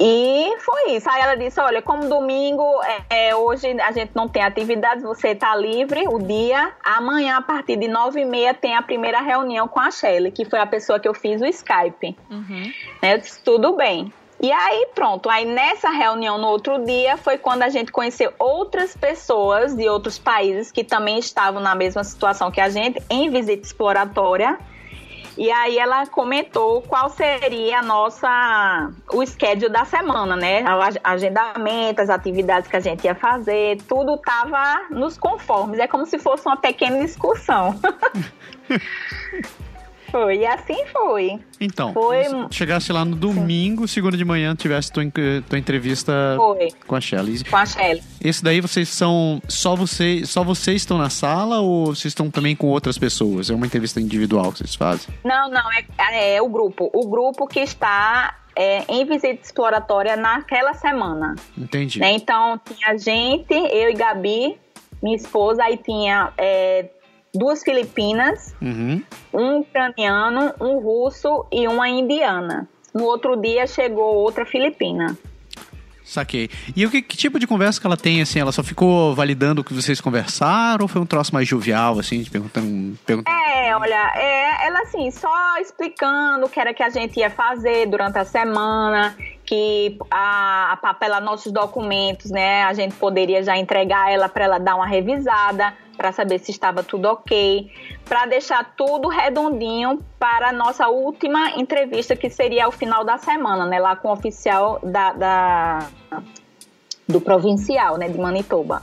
[0.00, 1.08] E foi isso.
[1.08, 5.34] Aí ela disse: Olha, como domingo, é, é, hoje a gente não tem atividades, você
[5.34, 6.72] tá livre o dia.
[6.82, 10.44] Amanhã, a partir de nove e meia, tem a primeira reunião com a Shelly, que
[10.44, 12.16] foi a pessoa que eu fiz o Skype.
[12.30, 12.72] Uhum.
[13.02, 14.12] Eu disse, tudo bem.
[14.42, 15.30] E aí, pronto.
[15.30, 20.18] Aí nessa reunião no outro dia foi quando a gente conheceu outras pessoas de outros
[20.18, 24.58] países que também estavam na mesma situação que a gente, em visita exploratória.
[25.38, 30.62] E aí ela comentou qual seria a nossa o schedule da semana, né?
[30.64, 35.78] O ag- agendamento, as atividades que a gente ia fazer, tudo tava nos conformes.
[35.78, 37.78] É como se fosse uma pequena discussão.
[40.12, 41.40] foi, e assim foi.
[41.60, 45.02] Então, Foi- você chegaste lá no domingo, segunda de manhã, tivesse tua,
[45.48, 47.42] tua entrevista Foi, com a Shelly.
[47.44, 48.02] com a Shelly.
[48.22, 49.40] Esse daí vocês são.
[49.48, 53.50] Só vocês, só vocês estão na sala ou vocês estão também com outras pessoas?
[53.50, 55.12] É uma entrevista individual que vocês fazem?
[55.24, 56.90] Não, não, é, é o grupo.
[56.92, 61.34] O grupo que está é, em visita exploratória naquela semana.
[61.56, 61.98] Entendi.
[61.98, 62.12] né?
[62.12, 64.56] Então, tinha gente, eu e Gabi,
[65.02, 66.86] minha esposa, aí tinha é,
[67.34, 69.02] duas filipinas, Uhum.
[69.32, 72.68] um ucraniano, um russo e uma indiana.
[72.94, 75.16] No outro dia chegou outra filipina.
[76.04, 76.50] Saquei.
[76.76, 78.38] E o que, que, tipo de conversa que ela tem, assim?
[78.38, 82.20] Ela só ficou validando o que vocês conversaram ou foi um troço mais jovial, assim,
[82.20, 82.98] de perguntando...
[83.06, 83.34] perguntando...
[83.34, 87.86] É, olha, é, ela assim, só explicando o que era que a gente ia fazer
[87.86, 89.16] durante a semana,
[89.46, 94.58] que a, a papelar nossos documentos, né, a gente poderia já entregar ela para ela
[94.58, 97.70] dar uma revisada, para saber se estava tudo ok,
[98.04, 103.64] para deixar tudo redondinho para a nossa última entrevista, que seria ao final da semana,
[103.66, 105.88] né, lá com o oficial da, da
[107.08, 108.82] do provincial, né, de Manitoba.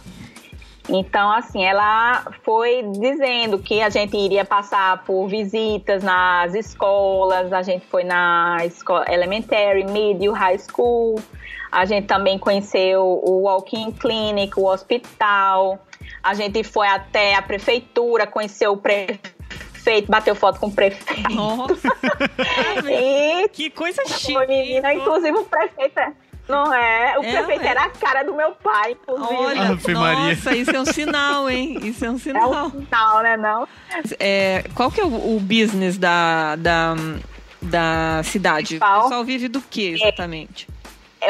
[0.87, 7.61] Então, assim, ela foi dizendo que a gente iria passar por visitas nas escolas, a
[7.61, 11.21] gente foi na escola elementary, middle, high school,
[11.69, 15.77] a gente também conheceu o walk-in clinic, o hospital,
[16.23, 21.31] a gente foi até a prefeitura, conheceu o prefeito, bateu foto com o prefeito.
[21.31, 21.87] Nossa!
[22.89, 24.33] e que coisa chique!
[24.33, 25.99] Foi menina, inclusive o prefeito...
[25.99, 26.13] É
[26.49, 27.17] não é?
[27.19, 27.67] O é, prefeito é.
[27.67, 29.35] era a cara do meu pai, inclusive.
[29.35, 31.77] Olha, Ave nossa, isso é um sinal, hein?
[31.83, 32.53] Isso é um sinal.
[32.53, 33.67] É um sinal, né, não?
[34.19, 36.95] É, qual que é o, o business da, da,
[37.61, 38.77] da cidade?
[38.77, 40.67] O pessoal vive do que, exatamente?
[40.67, 40.78] É,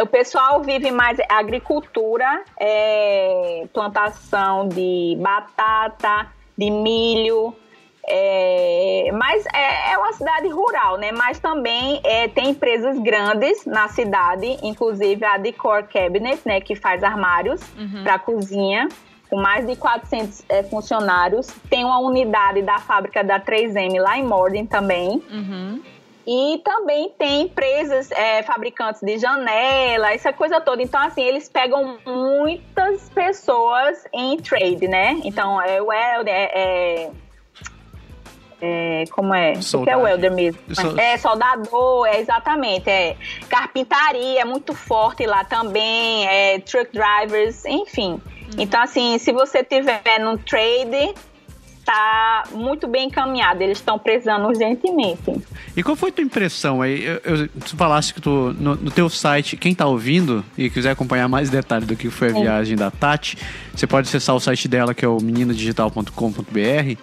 [0.02, 7.56] o pessoal vive mais agricultura, é, plantação de batata, de milho,
[8.12, 11.12] é, mas é, é, uma cidade rural, né?
[11.12, 16.60] Mas também é, tem empresas grandes na cidade, inclusive a Decor Cabinet, né?
[16.60, 18.04] Que faz armários uhum.
[18.04, 18.90] para cozinha,
[19.30, 21.48] com mais de 400 é, funcionários.
[21.70, 25.24] Tem uma unidade da fábrica da 3M lá em Morden também.
[25.30, 25.80] Uhum.
[26.32, 30.80] E também tem empresas, é, fabricantes de janela, essa coisa toda.
[30.80, 35.20] Então, assim, eles pegam muitas pessoas em trade, né?
[35.24, 37.12] Então, é, é, é
[38.62, 39.54] é, como é?
[39.74, 40.62] O que é o welder mesmo?
[41.00, 42.90] É soldador, é exatamente.
[42.90, 43.16] É
[43.50, 46.28] carpintaria, é muito forte lá também.
[46.28, 48.12] É truck drivers, enfim.
[48.12, 48.22] Uhum.
[48.58, 51.16] Então, assim, se você tiver no trade,
[51.90, 53.64] tá muito bem encaminhado.
[53.64, 55.42] Eles estão precisando urgentemente.
[55.76, 57.04] E qual foi a tua impressão aí?
[57.04, 60.92] Eu, eu, tu falaste que tu, no, no, teu site, quem tá ouvindo e quiser
[60.92, 63.40] acompanhar mais detalhes do que foi a viagem da Tati,
[63.74, 66.98] você pode acessar o site dela, que é o meninodigital.com.br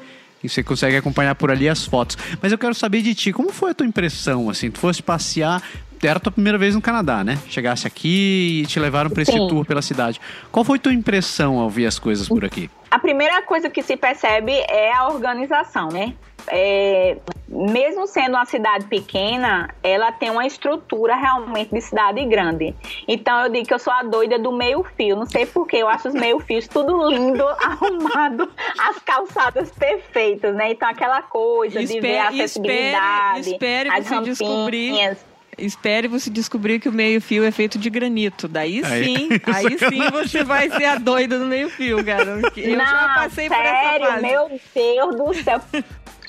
[0.44, 2.16] e você consegue acompanhar por ali as fotos.
[2.40, 4.70] Mas eu quero saber de ti, como foi a tua impressão, assim?
[4.70, 5.60] Tu fosse passear,
[6.06, 7.38] era a tua primeira vez no Canadá, né?
[7.48, 10.20] Chegasse aqui e te levaram para esse tour pela cidade.
[10.50, 12.70] Qual foi a tua impressão ao ver as coisas por aqui?
[12.90, 16.14] A primeira coisa que se percebe é a organização, né?
[16.48, 17.16] é,
[17.48, 22.74] mesmo sendo uma cidade pequena, ela tem uma estrutura realmente de cidade grande.
[23.06, 25.16] Então eu digo que eu sou a doida do meio fio.
[25.16, 30.72] Não sei porquê, eu acho os meio fios tudo lindo, arrumado, as calçadas perfeitas, né?
[30.72, 35.16] Então aquela coisa espere, de ver a acessibilidade, espere, espere as você descobrir
[35.58, 38.46] Espere você descobrir que o meio-fio é feito de granito.
[38.46, 42.40] Daí sim, aí sim você vai ser a doida do meio-fio, cara.
[42.56, 44.22] Eu Não, já passei sério, por essa fase.
[44.22, 45.60] Meu Deus do céu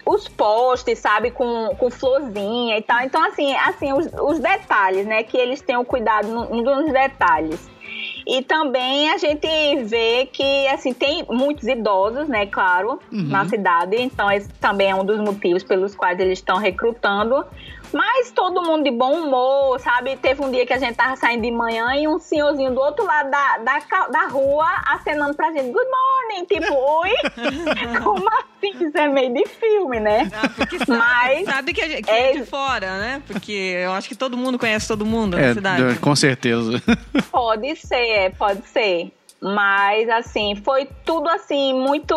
[0.07, 3.01] os postes, sabe, com, com florzinha e tal.
[3.01, 5.21] Então, assim, assim os, os detalhes, né?
[5.23, 7.69] Que eles tenham cuidado nos detalhes.
[8.25, 9.47] E também a gente
[9.85, 13.23] vê que, assim, tem muitos idosos, né, claro, uhum.
[13.23, 13.95] na cidade.
[14.01, 17.45] Então, esse também é um dos motivos pelos quais eles estão recrutando.
[17.93, 20.17] Mas todo mundo de bom humor, sabe?
[20.17, 23.05] Teve um dia que a gente tava saindo de manhã e um senhorzinho do outro
[23.05, 27.11] lado da, da, da rua acenando pra gente, good morning, tipo, oi?
[28.03, 28.85] Como assim?
[28.87, 30.29] Isso é meio de filme, né?
[30.33, 33.21] Ah, porque sabe, Mas, sabe que, é, que é, é, de fora, né?
[33.25, 33.51] Porque
[33.83, 35.99] eu acho que todo mundo conhece todo mundo é, na cidade.
[35.99, 36.81] Com certeza.
[37.31, 39.11] Pode ser, pode ser.
[39.39, 42.15] Mas, assim, foi tudo, assim, muito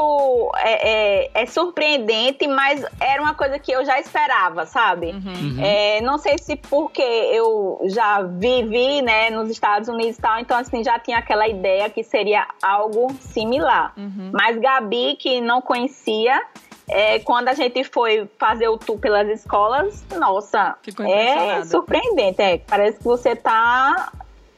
[0.56, 0.88] é,
[1.24, 5.10] é, é, surpreendente, mas era uma coisa que eu já esperava, sabe?
[5.12, 5.58] Uhum.
[5.62, 10.56] É, não sei se porque eu já vivi, né, nos Estados Unidos e tal, então,
[10.56, 13.92] assim, já tinha aquela ideia que seria algo similar.
[13.98, 14.30] Uhum.
[14.32, 16.40] Mas Gabi, que não conhecia,
[16.88, 20.74] é, quando a gente foi fazer o tour pelas escolas, nossa,
[21.06, 22.42] é surpreendente.
[22.42, 24.10] É, parece que você tá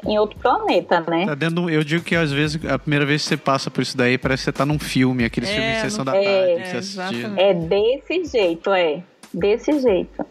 [0.06, 1.26] em outro planeta, né?
[1.26, 3.96] Tá dentro, eu digo que às vezes a primeira vez que você passa por isso
[3.96, 6.62] daí parece que você tá num filme, aquele é, filme de sessão da é, tarde
[6.62, 7.36] que você assistiu.
[7.36, 9.02] É desse jeito, é.
[9.32, 10.26] Desse jeito.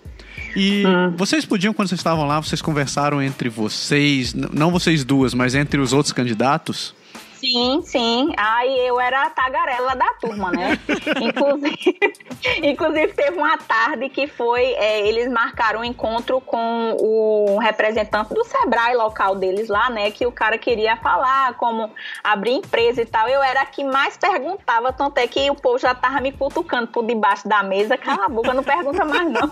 [0.55, 1.13] E hum.
[1.15, 5.79] vocês podiam, quando vocês estavam lá, vocês conversaram entre vocês, não vocês duas, mas entre
[5.79, 6.93] os outros candidatos?
[7.41, 8.33] Sim, sim.
[8.37, 10.77] Aí eu era a tagarela da turma, né?
[11.19, 12.21] inclusive,
[12.61, 14.73] inclusive, teve uma tarde que foi.
[14.73, 20.11] É, eles marcaram um encontro com o representante do Sebrae local deles lá, né?
[20.11, 21.89] Que o cara queria falar como
[22.23, 23.27] abrir empresa e tal.
[23.27, 26.89] Eu era a que mais perguntava, tanto é que o povo já tava me cutucando
[26.89, 27.97] por debaixo da mesa.
[27.97, 29.51] Cala a boca, não pergunta mais, não.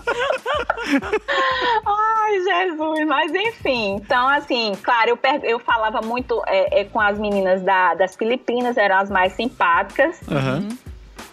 [1.86, 3.96] Ai, Jesus, mas enfim.
[3.96, 8.76] Então, assim, claro, eu, eu falava muito é, é, com as meninas da das Filipinas
[8.76, 10.20] eram as mais simpáticas.
[10.22, 10.68] Uhum.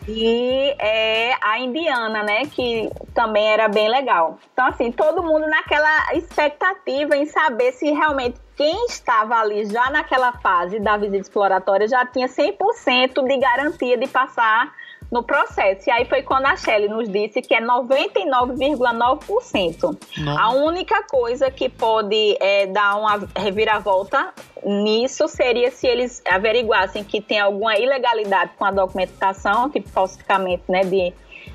[0.07, 2.45] E é, a indiana, né?
[2.45, 4.39] Que também era bem legal.
[4.53, 10.31] Então, assim, todo mundo naquela expectativa em saber se realmente quem estava ali já naquela
[10.31, 14.73] fase da visita exploratória já tinha 100% de garantia de passar
[15.11, 15.89] no processo.
[15.89, 19.97] E aí foi quando a Shelly nos disse que é 99,9%.
[20.37, 24.31] A única coisa que pode é, dar uma reviravolta
[24.63, 30.81] nisso seria se eles averiguassem que tem alguma ilegalidade com a documentação, tipo falsificamento né,
[30.81, 31.13] de,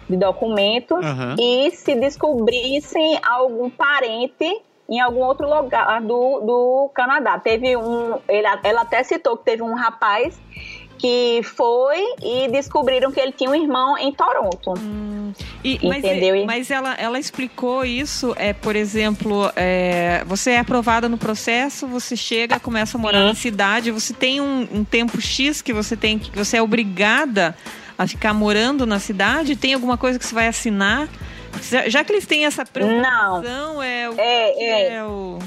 [0.09, 1.37] de documento, uhum.
[1.39, 7.39] e se descobrissem algum parente em algum outro lugar do, do Canadá.
[7.39, 8.19] Teve um.
[8.29, 10.41] Ele, ela até citou que teve um rapaz
[11.03, 14.75] que foi e descobriram que ele tinha um irmão em Toronto.
[14.79, 15.33] Hum,
[15.65, 16.37] e, Entendeu?
[16.47, 21.89] Mas, mas, ela, ela explicou isso, é, por exemplo, é, você é aprovada no processo,
[21.89, 23.27] você chega, começa a morar Sim.
[23.27, 27.57] na cidade, você tem um, um tempo X que você tem que você é obrigada
[27.99, 29.57] a ficar morando na cidade?
[29.57, 31.09] Tem alguma coisa que você vai assinar?
[31.89, 33.83] Já que eles têm essa preocupação, Não.
[33.83, 34.15] é o.
[34.19, 34.95] É, é.
[34.95, 35.41] é o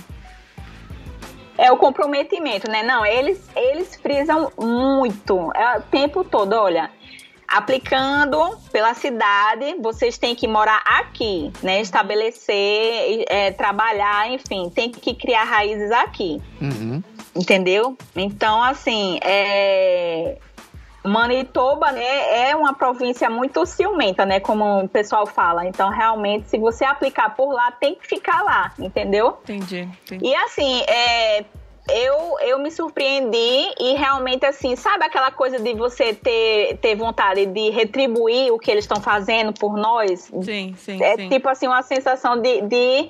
[1.57, 2.83] é o comprometimento, né?
[2.83, 6.91] Não, eles, eles frisam muito, é, o tempo todo, olha.
[7.47, 11.79] Aplicando pela cidade, vocês têm que morar aqui, né?
[11.79, 16.41] Estabelecer, é, trabalhar, enfim, tem que criar raízes aqui.
[16.59, 17.03] Uhum.
[17.35, 17.95] Entendeu?
[18.15, 20.37] Então, assim, é,
[21.05, 25.65] Manitoba, né, é uma província muito ciumenta, né, como o pessoal fala.
[25.65, 29.37] Então, realmente, se você aplicar por lá, tem que ficar lá, entendeu?
[29.43, 29.87] Entendi.
[30.05, 30.25] entendi.
[30.25, 31.45] E assim, é,
[31.89, 37.45] eu, eu me surpreendi e realmente, assim, sabe aquela coisa de você ter, ter vontade
[37.45, 40.31] de retribuir o que eles estão fazendo por nós?
[40.41, 41.01] Sim, sim.
[41.01, 41.29] É sim.
[41.29, 43.09] tipo assim, uma sensação de, de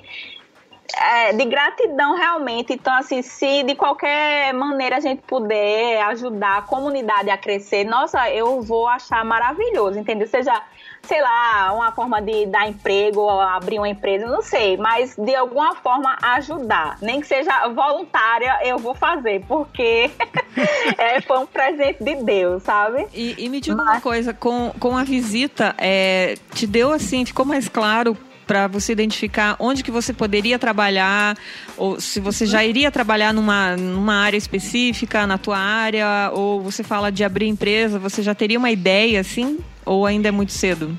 [0.94, 2.72] é, de gratidão realmente.
[2.72, 8.30] Então, assim, se de qualquer maneira a gente puder ajudar a comunidade a crescer, nossa,
[8.30, 10.26] eu vou achar maravilhoso, entendeu?
[10.26, 10.62] Seja,
[11.02, 15.34] sei lá, uma forma de dar emprego ou abrir uma empresa, não sei, mas de
[15.34, 16.98] alguma forma ajudar.
[17.00, 20.10] Nem que seja voluntária, eu vou fazer, porque
[20.98, 23.06] é, foi um presente de Deus, sabe?
[23.12, 23.86] E, e me diga mas...
[23.86, 28.92] uma coisa, com, com a visita, é, te deu assim, ficou mais claro para você
[28.92, 31.36] identificar onde que você poderia trabalhar,
[31.76, 36.84] ou se você já iria trabalhar numa, numa área específica, na tua área, ou você
[36.84, 39.58] fala de abrir empresa, você já teria uma ideia assim?
[39.84, 40.96] Ou ainda é muito cedo?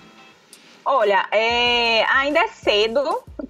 [0.86, 3.02] Olha, é, ainda é cedo,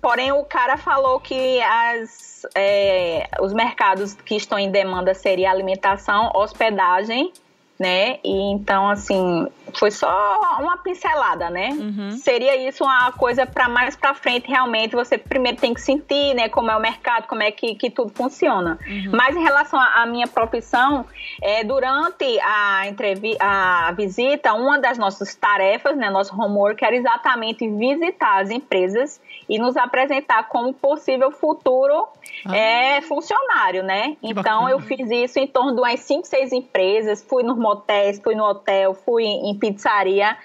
[0.02, 6.32] porém o cara falou que as, é, os mercados que estão em demanda seria alimentação,
[6.34, 7.32] hospedagem
[7.80, 8.20] né?
[8.24, 11.70] E então, assim, foi só uma pincelada, né?
[11.70, 12.12] Uhum.
[12.12, 14.96] Seria isso uma coisa para mais para frente, realmente.
[14.96, 16.50] Você primeiro tem que sentir, né?
[16.50, 18.80] Como é o mercado, como é que, que tudo funciona.
[18.88, 19.12] Uhum.
[19.14, 21.06] Mas em relação à minha profissão,
[21.42, 26.10] é, durante a, entrevista, a visita, uma das nossas tarefas, né?
[26.10, 32.08] Nosso homework era exatamente visitar as empresas e nos apresentar como possível futuro
[32.46, 32.56] ah.
[32.56, 34.18] é, funcionário, né?
[34.22, 34.72] Que então, bacana.
[34.72, 38.44] eu fiz isso em torno de umas 5, 6 empresas, fui nos motéis, fui no
[38.44, 40.38] hotel, fui em pizzaria,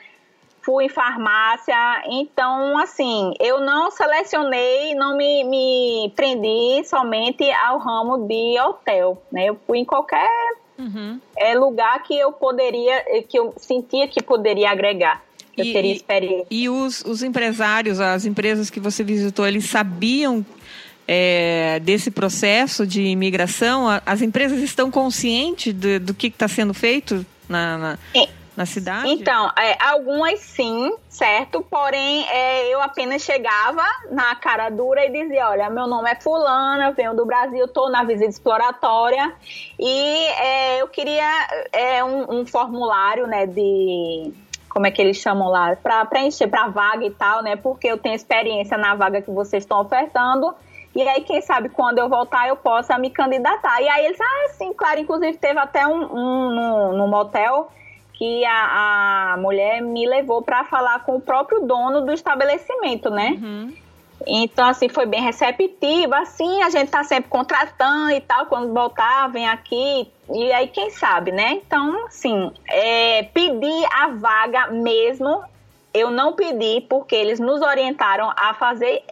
[0.62, 1.74] fui em farmácia.
[2.06, 9.46] Então, assim, eu não selecionei, não me, me prendi somente ao ramo de hotel, né?
[9.46, 10.28] Eu fui em qualquer
[10.78, 11.20] uhum.
[11.36, 15.22] é, lugar que eu poderia, que eu sentia que poderia agregar.
[15.56, 16.46] Eu e, teria experiência.
[16.50, 20.44] E, e os, os empresários, as empresas que você visitou, eles sabiam
[21.06, 23.86] é, desse processo de imigração?
[24.04, 27.98] As empresas estão conscientes do, do que está sendo feito na, na,
[28.56, 29.08] na cidade?
[29.08, 31.60] Então, é, algumas sim, certo?
[31.68, 36.88] Porém, é, eu apenas chegava na cara dura e dizia: Olha, meu nome é Fulana,
[36.88, 39.34] eu venho do Brasil, estou na visita exploratória
[39.78, 44.32] e é, eu queria é, um, um formulário né, de
[44.72, 47.56] como é que eles chamam lá, para preencher para vaga e tal, né?
[47.56, 50.54] Porque eu tenho experiência na vaga que vocês estão ofertando
[50.94, 53.81] e aí, quem sabe, quando eu voltar, eu possa me candidatar.
[53.81, 57.73] E aí eles, ah, sim, claro, inclusive teve até um, um motel
[58.12, 63.38] que a, a mulher me levou para falar com o próprio dono do estabelecimento, né?
[63.42, 63.73] Uhum.
[64.27, 66.18] Então, assim, foi bem receptiva.
[66.18, 68.46] Assim, a gente tá sempre contratando e tal.
[68.46, 70.10] Quando voltar, vem aqui.
[70.31, 71.52] E aí, quem sabe, né?
[71.52, 75.42] Então, assim, é, pedir a vaga mesmo,
[75.92, 79.02] eu não pedi, porque eles nos orientaram a fazer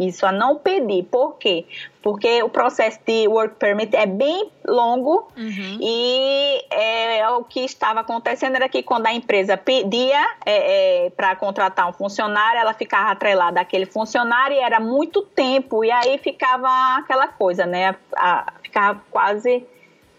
[0.00, 1.04] isso, a não pedir.
[1.04, 1.66] Por quê?
[2.02, 5.78] Porque o processo de work permit é bem longo uhum.
[5.80, 11.34] e é, o que estava acontecendo era que quando a empresa pedia é, é, para
[11.36, 16.68] contratar um funcionário, ela ficava atrelada àquele funcionário e era muito tempo, e aí ficava
[16.98, 17.96] aquela coisa, né?
[18.16, 19.66] A, ficava quase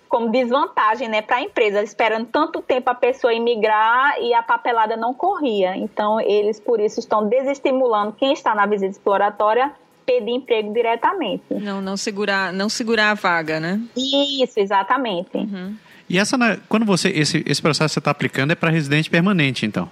[0.08, 4.96] como desvantagem né, para a empresa, esperando tanto tempo a pessoa imigrar e a papelada
[4.96, 5.76] não corria.
[5.76, 9.74] Então, eles, por isso, estão desestimulando quem está na visita exploratória
[10.06, 11.44] pedir emprego diretamente.
[11.50, 13.82] Não, não segurar, não segurar a vaga, né?
[13.98, 15.36] Isso, exatamente.
[15.36, 15.76] Uhum.
[16.08, 16.38] E essa,
[16.70, 19.90] quando você esse, esse processo que você está aplicando é para residente permanente, então?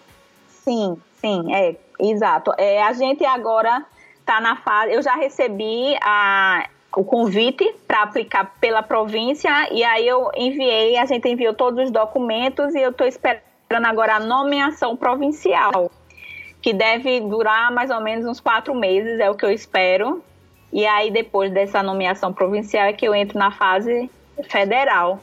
[0.47, 2.53] Sim, sim, é, exato.
[2.57, 3.83] É, a gente agora
[4.19, 4.93] está na fase.
[4.93, 11.05] Eu já recebi a o convite para aplicar pela província e aí eu enviei, a
[11.05, 15.91] gente enviou todos os documentos e eu estou esperando agora a nomeação provincial,
[16.61, 20.23] que deve durar mais ou menos uns quatro meses, é o que eu espero.
[20.71, 24.09] E aí depois dessa nomeação provincial é que eu entro na fase
[24.49, 25.19] federal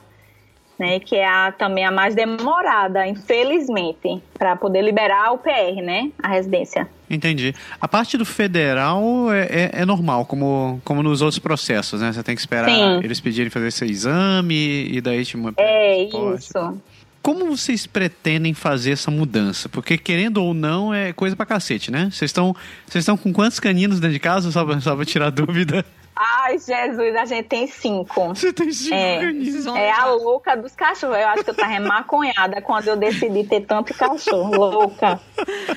[0.80, 6.10] né, que é a, também a mais demorada, infelizmente, para poder liberar o PR, né,
[6.22, 6.88] a residência.
[7.10, 7.52] Entendi.
[7.80, 12.12] A parte do federal é, é, é, normal, como, como nos outros processos, né?
[12.12, 13.00] Você tem que esperar Sim.
[13.02, 16.80] eles pedirem fazer esse exame e daí te É isso.
[17.20, 19.68] Como vocês pretendem fazer essa mudança?
[19.68, 22.08] Porque, querendo ou não, é coisa pra cacete, né?
[22.10, 22.56] Vocês estão
[22.86, 25.84] vocês estão com quantos caninos dentro de casa, só pra, só pra tirar dúvida?
[26.14, 28.28] Ai, Jesus, a gente tem cinco.
[28.28, 31.16] Você tem cinco é, é a louca dos cachorros.
[31.16, 34.54] Eu acho que eu tava maconhada quando eu decidi ter tanto cachorro.
[34.54, 35.18] Louca.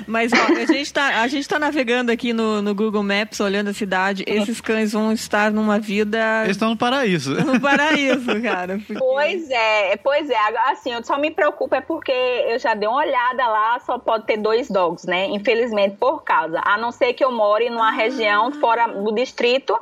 [0.06, 3.70] Mas, ó, a gente tá, a gente tá navegando aqui no, no Google Maps, olhando
[3.70, 4.26] a cidade.
[4.28, 6.42] Esses cães vão estar numa vida...
[6.44, 7.34] Eles estão no paraíso.
[7.46, 8.78] No paraíso, cara.
[8.80, 8.96] Porque...
[8.96, 10.38] Pois é, pois é.
[10.72, 14.26] Assim, eu só me preocupo é porque eu já dei uma olhada lá, só pode
[14.26, 15.28] ter dois dogs, né?
[15.28, 16.62] Infelizmente, por causa.
[16.66, 17.92] A não ser que eu more numa ah.
[17.92, 19.74] região fora do distrito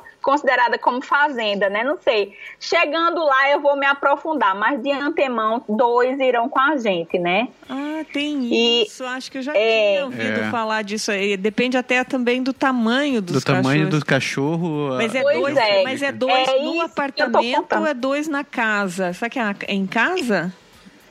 [0.42, 1.84] considerada como fazenda, né?
[1.84, 2.36] Não sei.
[2.58, 7.48] Chegando lá eu vou me aprofundar, mas de antemão dois irão com a gente, né?
[7.70, 9.04] Ah, tem e, isso.
[9.04, 10.50] Acho que eu já é, tinha ouvido é.
[10.50, 11.36] falar disso aí.
[11.36, 13.62] Depende até também do tamanho dos do cachorros.
[13.62, 14.88] Do tamanho do cachorro.
[14.96, 15.82] Mas é dois, é.
[15.84, 19.12] Mas é dois é no apartamento ou é dois na casa?
[19.12, 20.52] Será que é em casa?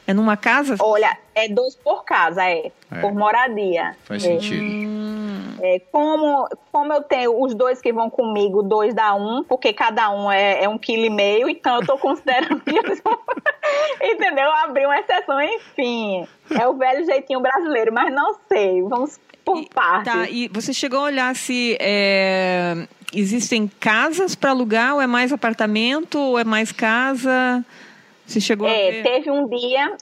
[0.06, 0.76] É numa casa?
[0.80, 2.72] Olha, é dois por casa, é.
[2.92, 3.00] é.
[3.00, 3.96] Por moradia.
[4.04, 4.28] Faz é.
[4.28, 4.64] sentido.
[4.64, 5.21] Hum.
[5.64, 10.10] É, como, como eu tenho os dois que vão comigo, dois dá um, porque cada
[10.10, 13.20] um é, é um quilo e meio, então eu tô considerando que eles vão,
[14.02, 14.50] entendeu?
[14.64, 16.28] Abrir uma exceção, enfim.
[16.60, 18.82] É o velho jeitinho brasileiro, mas não sei.
[18.82, 20.12] Vamos por partes.
[20.12, 25.32] Tá, e você chegou a olhar se é, existem casas para alugar, ou é mais
[25.32, 27.64] apartamento, ou é mais casa?
[28.26, 29.04] Você chegou é, a ver?
[29.04, 29.96] Teve um dia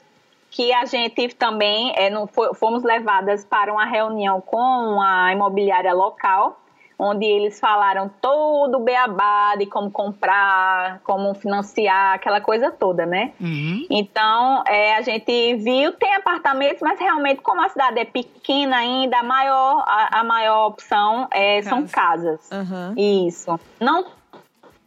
[0.50, 6.60] que a gente também é, não, fomos levadas para uma reunião com a imobiliária local,
[6.98, 13.32] onde eles falaram todo o beabá de como comprar, como financiar, aquela coisa toda, né?
[13.40, 13.86] Uhum.
[13.88, 19.18] Então, é, a gente viu, tem apartamentos, mas realmente, como a cidade é pequena ainda,
[19.18, 21.70] a maior, a, a maior opção é, Casa.
[21.70, 22.50] são casas.
[22.50, 22.94] Uhum.
[23.26, 23.58] Isso.
[23.80, 24.04] Não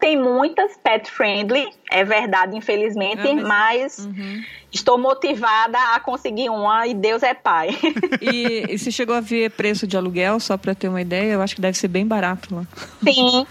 [0.03, 4.43] tem muitas pet friendly, é verdade, infelizmente, é, mas, mas uhum.
[4.69, 7.69] estou motivada a conseguir uma e Deus é pai.
[8.21, 11.33] E, e você chegou a ver preço de aluguel, só para ter uma ideia?
[11.33, 12.65] Eu acho que deve ser bem barato lá.
[13.03, 13.45] Sim,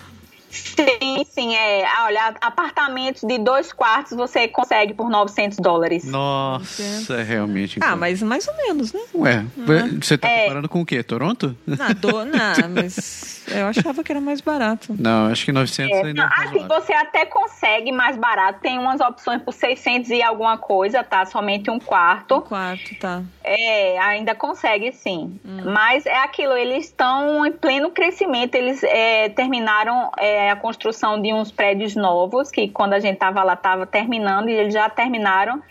[0.53, 1.86] Sim, sim, é.
[1.86, 6.05] Ah, olha, apartamentos de dois quartos você consegue por 900 dólares.
[6.05, 7.78] Nossa, é realmente.
[7.80, 9.00] Ah, mas mais ou menos, né?
[9.14, 10.00] Ué, uhum.
[10.00, 10.42] você tá é.
[10.42, 11.03] comparando com o quê?
[11.03, 11.57] Toronto?
[11.66, 14.94] Não, do, não, mas eu achava que era mais barato.
[14.98, 18.61] Não, acho que 900 é, ainda é Assim, você até consegue mais barato.
[18.61, 21.24] Tem umas opções por 600 e alguma coisa, tá?
[21.24, 22.36] Somente um quarto.
[22.36, 23.22] Um quarto, tá.
[23.42, 25.40] É, ainda consegue sim.
[25.44, 25.72] Hum.
[25.72, 28.55] Mas é aquilo, eles estão em pleno crescimento.
[28.55, 30.11] Eles é, terminaram...
[30.18, 34.48] É, a construção de uns prédios novos, que quando a gente estava lá estava terminando
[34.48, 35.62] e eles já terminaram.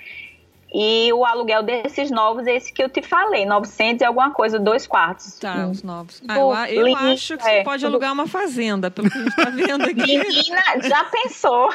[0.74, 4.58] E o aluguel desses novos é esse que eu te falei, 900 e alguma coisa,
[4.58, 5.38] dois quartos.
[5.38, 6.22] Tá, os novos.
[6.28, 9.30] Ah, eu, eu acho que você é, pode alugar uma fazenda, pelo que a gente
[9.30, 10.18] está vendo aqui.
[10.18, 11.70] Menina, já pensou?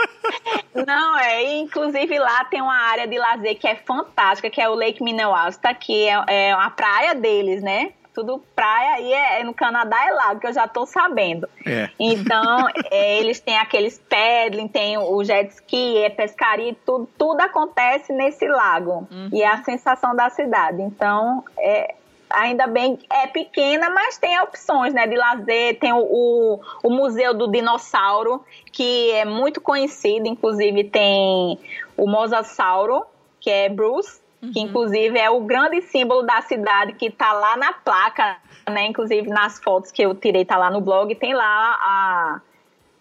[0.86, 4.74] Não, é, inclusive lá tem uma área de lazer que é fantástica, que é o
[4.74, 7.92] Lake Minnewaska, que é, é a praia deles, né?
[8.16, 11.46] Tudo praia e é, no Canadá é lago, que eu já tô sabendo.
[11.66, 11.90] É.
[12.00, 18.14] Então, é, eles têm aqueles paddling, tem o jet ski, é pescaria, tudo, tudo acontece
[18.14, 19.06] nesse lago.
[19.10, 19.28] Uhum.
[19.34, 20.80] E é a sensação da cidade.
[20.80, 21.94] Então, é,
[22.30, 25.78] ainda bem é pequena, mas tem opções, né, de lazer.
[25.78, 28.42] Tem o, o, o, Museu do Dinossauro,
[28.72, 31.58] que é muito conhecido, inclusive tem
[31.98, 33.04] o Mosasauro,
[33.38, 34.52] que é Bruce, uhum.
[34.52, 38.36] que inclusive é o grande símbolo da cidade que está lá na placa,
[38.68, 38.86] né?
[38.86, 42.40] Inclusive nas fotos que eu tirei, tá lá no blog, tem lá a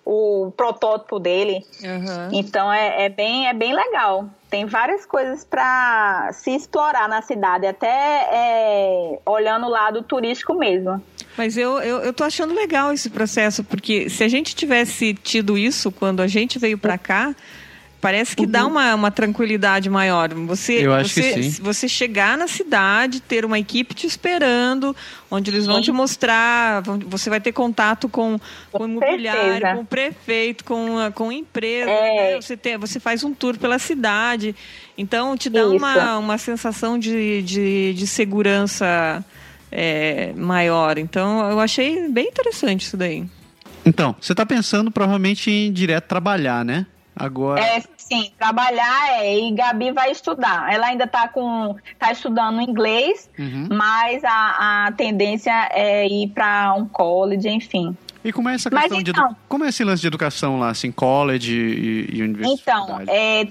[0.06, 1.66] o protótipo dele.
[1.84, 2.30] Uhum.
[2.32, 4.30] Então é, é, bem, é bem legal.
[4.52, 11.02] Tem várias coisas para se explorar na cidade, até é, olhando o lado turístico mesmo.
[11.36, 15.58] Mas eu, eu, eu tô achando legal esse processo, porque se a gente tivesse tido
[15.58, 17.36] isso quando a gente veio para cá,
[18.06, 18.52] Parece que uhum.
[18.52, 20.32] dá uma, uma tranquilidade maior.
[20.32, 21.64] Você, Eu acho você, que sim.
[21.64, 24.96] você chegar na cidade, ter uma equipe te esperando,
[25.32, 25.86] onde eles vão sim.
[25.86, 28.40] te mostrar, vão, você vai ter contato com,
[28.72, 31.90] com o imobiliário, com o prefeito, com, a, com empresa.
[31.90, 32.34] É.
[32.36, 32.42] Né?
[32.42, 34.56] Você, tem, você faz um tour pela cidade.
[34.96, 39.26] Então, te dá uma, uma sensação de, de, de segurança
[39.72, 41.00] é, maior.
[41.00, 43.26] Então, eu achei bem interessante isso daí.
[43.84, 46.86] Então, você está pensando provavelmente em direto trabalhar, né?
[47.16, 47.62] Agora.
[47.62, 50.72] É, sim, trabalhar é, e Gabi vai estudar.
[50.72, 51.76] Ela ainda está com.
[51.98, 53.70] tá estudando inglês, uhum.
[53.72, 57.96] mas a, a tendência é ir para um college, enfim.
[58.24, 60.92] E como é essa questão então, de como é esse lance de educação lá, assim,
[60.92, 62.60] college e, e universidade?
[62.62, 63.48] Então, é,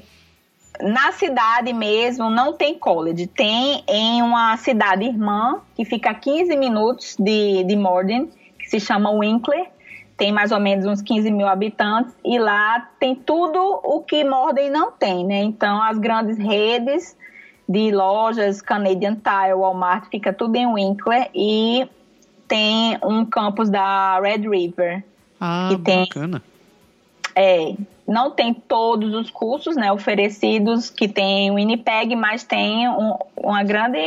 [0.81, 6.57] na cidade mesmo não tem college, tem em uma cidade irmã que fica a 15
[6.57, 9.69] minutos de, de Morden, que se chama Winkler
[10.17, 14.71] tem mais ou menos uns 15 mil habitantes e lá tem tudo o que Morden
[14.71, 15.43] não tem, né?
[15.43, 17.17] Então as grandes redes
[17.69, 21.89] de lojas, Canadian Tire, Walmart, fica tudo em Winkler e
[22.47, 25.03] tem um campus da Red River.
[25.41, 26.43] Ah, que tem, bacana.
[27.35, 27.75] É,
[28.07, 33.65] não tem todos os cursos né, oferecidos que tem o Winnipeg, mas tem um, uma
[33.65, 33.99] grande,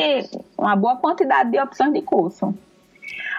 [0.58, 2.54] uma boa quantidade de opções de curso.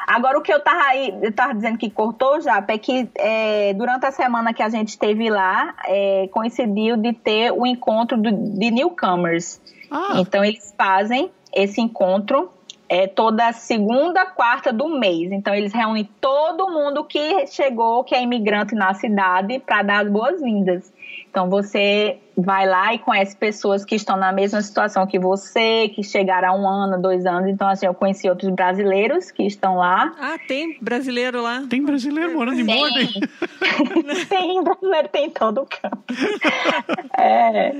[0.09, 3.74] Agora, o que eu tava aí, eu tava dizendo que cortou já, é que é,
[3.74, 8.32] durante a semana que a gente esteve lá, é, coincidiu de ter o encontro do,
[8.32, 9.61] de newcomers.
[9.90, 10.14] Ah.
[10.16, 12.50] Então, eles fazem esse encontro
[12.88, 15.30] é, toda segunda, quarta do mês.
[15.30, 20.11] Então, eles reúnem todo mundo que chegou, que é imigrante na cidade, para dar as
[20.11, 20.90] boas-vindas.
[21.31, 26.05] Então você vai lá e conhece pessoas que estão na mesma situação que você, que
[26.05, 27.49] chegaram há um ano, dois anos.
[27.49, 30.14] Então, assim, eu conheci outros brasileiros que estão lá.
[30.20, 31.64] Ah, tem brasileiro lá?
[31.68, 33.09] Tem brasileiro morando em Morden?
[34.29, 36.05] tem brasileiro, tem todo o campo.
[37.18, 37.72] é.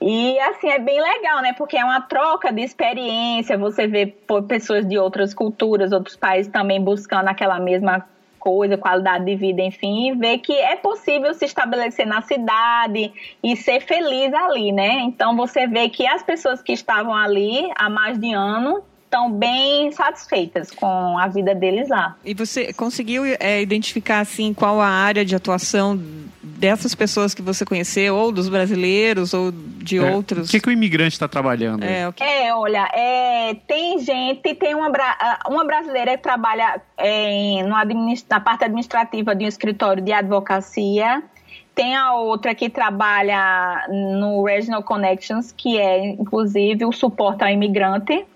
[0.00, 1.52] E, assim, é bem legal, né?
[1.52, 3.58] Porque é uma troca de experiência.
[3.58, 4.06] Você vê
[4.48, 10.16] pessoas de outras culturas, outros países também buscando aquela mesma coisa, qualidade de vida, enfim,
[10.18, 13.12] ver que é possível se estabelecer na cidade
[13.42, 15.00] e ser feliz ali, né?
[15.00, 19.90] Então você vê que as pessoas que estavam ali há mais de ano estão bem
[19.90, 22.14] satisfeitas com a vida deles lá.
[22.24, 25.98] E você conseguiu é, identificar assim qual a área de atuação
[26.42, 30.48] dessas pessoas que você conheceu, ou dos brasileiros, ou de é, outros?
[30.48, 31.84] O que, que o imigrante está trabalhando?
[31.84, 32.22] É, que...
[32.22, 34.90] é, olha, é, tem gente, tem uma,
[35.48, 37.76] uma brasileira que trabalha é, em, no
[38.28, 41.22] na parte administrativa de um escritório de advocacia.
[41.74, 48.26] Tem a outra que trabalha no Regional Connections, que é, inclusive, o suporte ao imigrante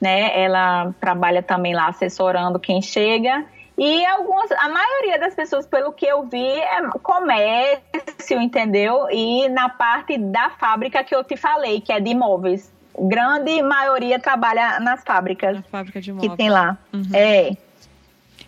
[0.00, 0.40] né?
[0.40, 3.44] Ela trabalha também lá assessorando quem chega.
[3.76, 9.08] E algumas, a maioria das pessoas, pelo que eu vi, é comércio, entendeu?
[9.10, 12.70] E na parte da fábrica que eu te falei, que é de imóveis.
[12.98, 15.56] Grande maioria trabalha nas fábricas.
[15.56, 16.30] Na fábrica de imóveis.
[16.30, 16.76] Que tem lá.
[16.92, 17.08] Uhum.
[17.14, 17.56] É.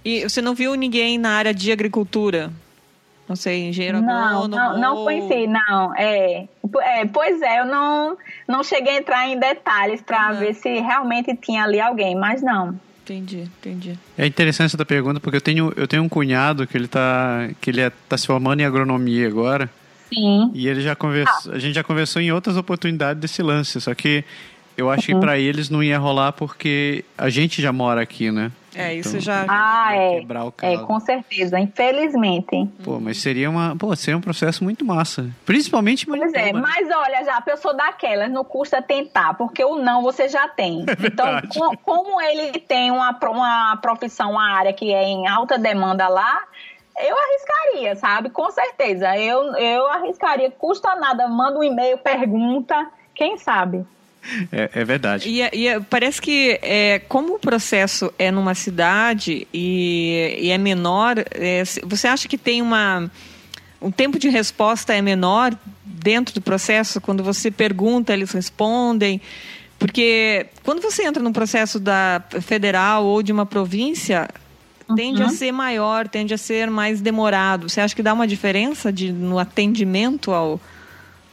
[0.04, 2.50] E você não viu ninguém na área de agricultura?
[3.32, 5.96] Não sei, engenheiro não, Não, não conheci, não.
[5.96, 6.46] É,
[6.82, 8.14] é, pois é, eu não,
[8.46, 10.38] não cheguei a entrar em detalhes para uhum.
[10.38, 12.78] ver se realmente tinha ali alguém, mas não.
[13.02, 13.98] Entendi, entendi.
[14.18, 17.70] É interessante essa pergunta, porque eu tenho, eu tenho um cunhado que ele tá, que
[17.70, 19.70] ele é, tá se formando em agronomia agora.
[20.12, 20.50] Sim.
[20.52, 21.56] E ele já conversou, ah.
[21.56, 24.22] a gente já conversou em outras oportunidades desse lance, só que
[24.76, 25.20] eu acho uhum.
[25.20, 28.52] que para eles não ia rolar porque a gente já mora aqui, né?
[28.74, 29.44] É, isso então, já.
[29.48, 30.24] Ah, é.
[30.62, 32.68] É, com certeza, infelizmente.
[32.82, 33.76] Pô, mas seria uma.
[33.76, 35.30] Pô, seria um processo muito massa.
[35.44, 40.02] Principalmente Pois é, mas olha, já a pessoa daquelas não custa tentar, porque o não
[40.02, 40.84] você já tem.
[41.02, 45.58] É então, com, como ele tem uma, uma profissão, uma área que é em alta
[45.58, 46.42] demanda lá,
[46.98, 48.30] eu arriscaria, sabe?
[48.30, 49.16] Com certeza.
[49.18, 53.84] Eu, eu arriscaria, custa nada, manda um e-mail, pergunta, quem sabe?
[54.52, 55.28] É, é verdade.
[55.28, 61.16] E, e, parece que, é, como o processo é numa cidade e, e é menor,
[61.32, 63.10] é, você acha que tem uma.
[63.80, 65.52] Um tempo de resposta é menor
[65.84, 67.00] dentro do processo?
[67.00, 69.20] Quando você pergunta, eles respondem?
[69.76, 74.28] Porque quando você entra num processo da federal ou de uma província,
[74.94, 75.32] tende a Uhum.
[75.32, 77.68] ser maior, tende a ser mais demorado.
[77.68, 80.60] Você acha que dá uma diferença de, no atendimento ao,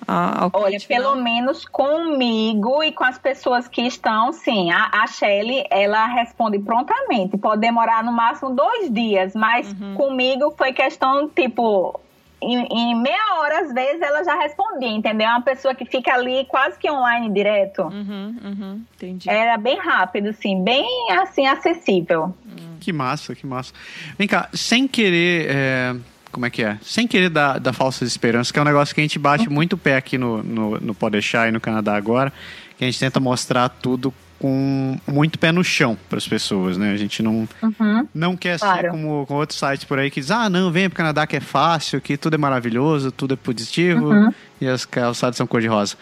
[0.07, 4.71] ao Olha, cliente pelo menos comigo e com as pessoas que estão, sim.
[4.71, 7.37] A, a Shelly, ela responde prontamente.
[7.37, 9.95] Pode demorar no máximo dois dias, mas Uhum.
[9.95, 11.99] comigo foi questão, tipo,
[12.41, 15.27] em, em meia hora, às vezes, ela já respondia, entendeu?
[15.27, 17.83] É uma pessoa que fica ali quase que online direto.
[17.83, 19.29] Uhum, uhum, entendi.
[19.29, 22.33] Era bem rápido, assim, bem, assim, acessível.
[22.79, 23.73] Que massa, que massa.
[24.17, 25.47] Vem cá, sem querer.
[25.49, 25.95] é,
[26.31, 26.77] como é que é?
[26.81, 29.73] Sem querer dar, dar falsas esperanças, que é um negócio que a gente bate muito
[29.73, 32.31] o pé aqui no, no, no Podeixar e no Canadá agora,
[32.77, 36.93] que a gente tenta mostrar tudo com muito pé no chão para as pessoas, né?
[36.93, 38.07] A gente não, Uhum.
[38.15, 38.91] não quer ser Claro.
[38.91, 41.35] como com outros sites por aí que dizem, ah, não, venha para o Canadá que
[41.35, 44.33] é fácil, que tudo é maravilhoso, tudo é positivo Uhum.
[44.61, 45.97] e as calçadas são cor-de-rosa.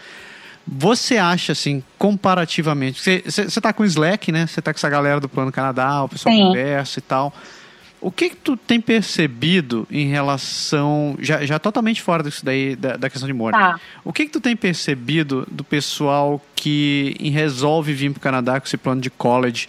[0.70, 4.46] Você acha, assim, comparativamente, você, você, você tá com o Slack, né?
[4.46, 6.42] Você tá com essa galera do Plano Canadá, o pessoal Sim.
[6.42, 7.34] conversa e tal.
[8.00, 12.96] O que que tu tem percebido em relação, já, já totalmente fora disso daí, da,
[12.96, 13.80] da questão de morte, Tá.
[14.04, 18.76] o que que tu tem percebido do pessoal que resolve vir pro Canadá com esse
[18.76, 19.66] plano de college,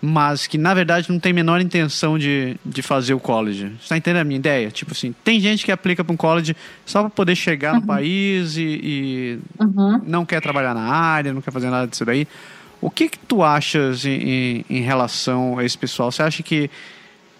[0.00, 3.72] mas que na verdade não tem a menor intenção de, de fazer o college?
[3.80, 4.70] Você tá entendendo a minha ideia?
[4.70, 6.54] Tipo assim, tem gente que aplica para um college
[6.86, 10.00] só para poder chegar no país e, e Uhum.
[10.06, 12.28] não quer trabalhar na área, não quer fazer nada disso daí.
[12.80, 16.12] O que que tu achas em, em, em relação a esse pessoal?
[16.12, 16.70] Você acha que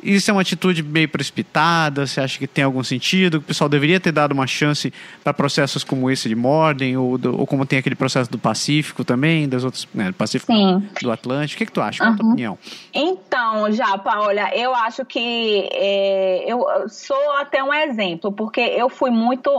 [0.05, 2.07] isso é uma atitude meio precipitada?
[2.07, 3.39] Você acha que tem algum sentido?
[3.39, 4.93] Que o pessoal deveria ter dado uma chance
[5.23, 9.05] para processos como esse de Morden ou, do- ou como tem aquele processo do Pacífico
[9.05, 10.87] também, das outras, né, do Pacífico, Sim.
[11.03, 11.57] do Atlântico?
[11.57, 11.99] O que que tu acha?
[12.05, 12.33] Qual a tua Uhum.
[12.33, 12.59] opinião?
[12.93, 19.11] Então, Japa, olha, eu acho que é, eu sou até um exemplo, porque eu fui
[19.11, 19.51] muito.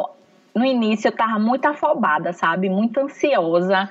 [0.56, 2.70] No início eu estava muito afobada, sabe?
[2.70, 3.90] Muito ansiosa.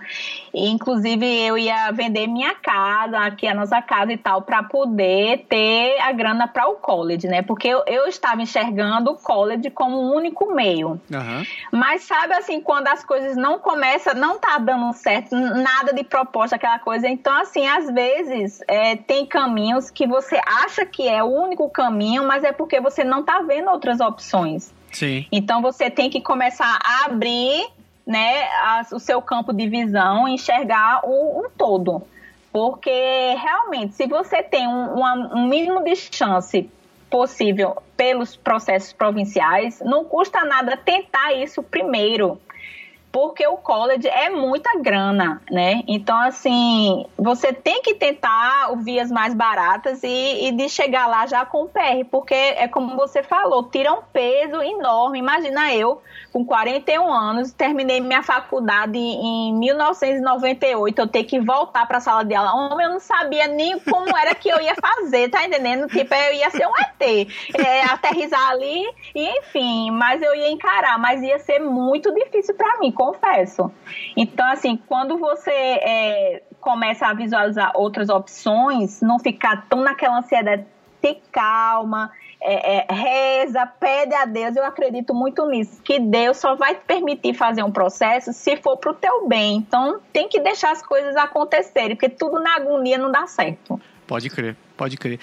[0.52, 5.44] E, inclusive, eu ia vender minha casa, aqui a nossa casa e tal, para poder
[5.48, 7.42] ter a grana para o college, né?
[7.42, 10.98] Porque eu, eu estava enxergando o college como o único meio.
[11.12, 11.44] Aham.
[11.70, 16.56] Mas sabe assim, quando as coisas não começam, não tá dando certo, nada de proposta,
[16.56, 17.06] aquela coisa.
[17.06, 22.24] Então, assim, às vezes é, tem caminhos que você acha que é o único caminho,
[22.24, 24.73] mas é porque você não tá vendo outras opções.
[24.94, 25.26] Sim.
[25.30, 27.66] Então você tem que começar a abrir
[28.06, 32.02] né, a- o seu campo de visão, enxergar o, um todo.
[32.52, 36.70] Porque realmente, se você tem um, uma- um mínimo de chance
[37.10, 42.40] possível pelos processos provinciais, não custa nada tentar isso primeiro.
[43.14, 45.84] Porque o college é muita grana, né?
[45.86, 51.46] Então, assim, você tem que tentar vias mais baratas e, e de chegar lá já
[51.46, 55.20] com o PR, porque é como você falou, tira um peso enorme.
[55.20, 56.02] Imagina eu,
[56.32, 62.24] com 41 anos, terminei minha faculdade em 1998, eu ter que voltar para a sala
[62.24, 62.52] de aula.
[62.52, 65.86] Homem, eu não sabia nem como era que eu ia fazer, tá entendendo?
[65.86, 67.28] Tipo, eu ia ser um ET,
[67.64, 68.84] é, aterrizar ali,
[69.14, 73.70] e enfim, mas eu ia encarar, mas ia ser muito difícil para mim, confesso.
[74.16, 80.64] Então, assim, quando você é, começa a visualizar outras opções, não ficar tão naquela ansiedade,
[81.00, 86.54] ter calma, é, é, reza, pede a Deus, eu acredito muito nisso, que Deus só
[86.54, 89.56] vai te permitir fazer um processo se for pro teu bem.
[89.56, 93.78] Então, tem que deixar as coisas acontecerem, porque tudo na agonia não dá certo.
[94.06, 95.18] Pode crer, pode crer.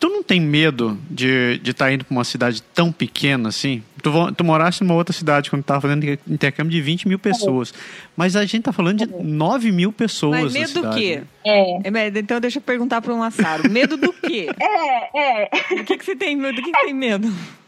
[0.00, 3.82] Tu não tem medo de estar de tá indo para uma cidade tão pequena assim?
[4.00, 7.74] Tu, tu moraste numa outra cidade quando tava fazendo intercâmbio de 20 mil pessoas.
[8.16, 10.52] Mas a gente tá falando de 9 mil pessoas.
[10.52, 11.22] Mas na medo do quê?
[11.44, 11.88] É.
[11.88, 13.68] É, Então deixa eu perguntar para o Massaro.
[13.70, 14.48] Medo do quê?
[14.60, 15.76] É, é.
[15.76, 16.56] Do que, que você tem medo?
[16.56, 17.28] Do que, que tem medo?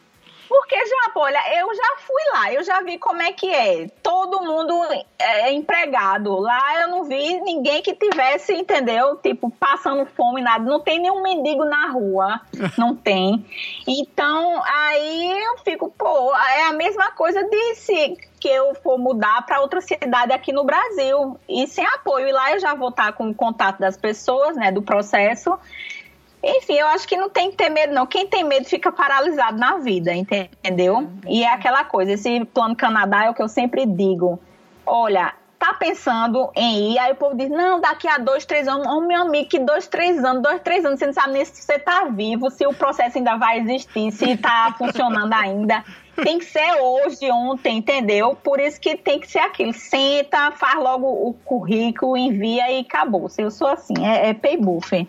[0.51, 3.87] Porque já, pô, olha, eu já fui lá, eu já vi como é que é.
[4.03, 4.75] Todo mundo
[5.17, 6.41] é empregado.
[6.41, 9.15] Lá eu não vi ninguém que tivesse, entendeu?
[9.19, 10.65] Tipo, passando fome, nada.
[10.65, 12.41] Não tem nenhum mendigo na rua.
[12.77, 13.47] Não tem.
[13.87, 19.45] Então, aí eu fico, pô, é a mesma coisa de se que eu for mudar
[19.47, 21.39] para outra cidade aqui no Brasil.
[21.49, 22.27] E sem apoio.
[22.27, 25.57] E lá eu já vou estar com o contato das pessoas, né, do processo.
[26.43, 28.07] Enfim, eu acho que não tem que ter medo, não.
[28.07, 31.11] Quem tem medo fica paralisado na vida, entendeu?
[31.27, 34.41] E é aquela coisa, esse plano Canadá é o que eu sempre digo.
[34.87, 38.87] Olha, tá pensando em ir, aí o povo diz, não, daqui a dois, três anos,
[38.87, 41.63] oh, meu amigo, que dois, três anos, dois, três anos, você não sabe nem se
[41.63, 45.85] você tá vivo, se o processo ainda vai existir, se tá funcionando ainda.
[46.23, 48.35] Tem que ser hoje, ontem, entendeu?
[48.35, 49.73] Por isso que tem que ser aquilo.
[49.73, 53.29] Senta, faz logo o currículo, envia e acabou.
[53.29, 55.07] Se eu sou assim, é, é pay buff.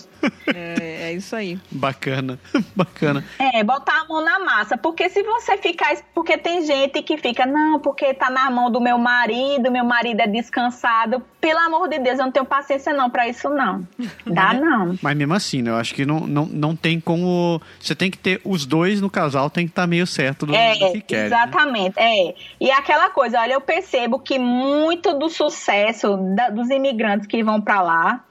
[0.53, 1.59] É, é isso aí.
[1.69, 2.39] Bacana,
[2.75, 3.23] bacana.
[3.39, 4.77] É, botar a mão na massa.
[4.77, 5.95] Porque se você ficar.
[6.13, 10.21] Porque tem gente que fica, não, porque tá na mão do meu marido, meu marido
[10.21, 11.21] é descansado.
[11.39, 13.87] Pelo amor de Deus, eu não tenho paciência não pra isso, não.
[14.25, 14.95] Dá não.
[15.01, 15.71] Mas mesmo assim, né?
[15.71, 17.61] Eu acho que não, não, não tem como.
[17.79, 20.75] Você tem que ter os dois no casal, tem que estar meio certo do, É,
[20.75, 21.17] do que quer.
[21.21, 21.25] Né?
[21.25, 21.99] exatamente.
[21.99, 22.35] É.
[22.59, 27.59] E aquela coisa, olha, eu percebo que muito do sucesso da- dos imigrantes que vão
[27.59, 28.23] pra lá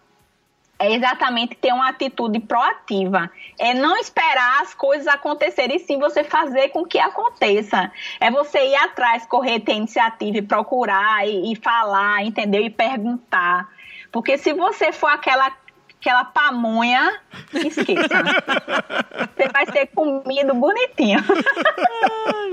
[0.79, 3.31] é exatamente ter uma atitude proativa.
[3.59, 7.93] É não esperar as coisas acontecerem, e sim você fazer com que aconteça.
[8.19, 12.63] É você ir atrás, correr, ter iniciativa e procurar e, e falar, entendeu?
[12.63, 13.69] E perguntar.
[14.11, 15.53] Porque se você for aquela
[16.01, 17.21] aquela pamonha,
[17.53, 18.09] esqueça.
[19.37, 21.23] você vai ser comido bonitinho.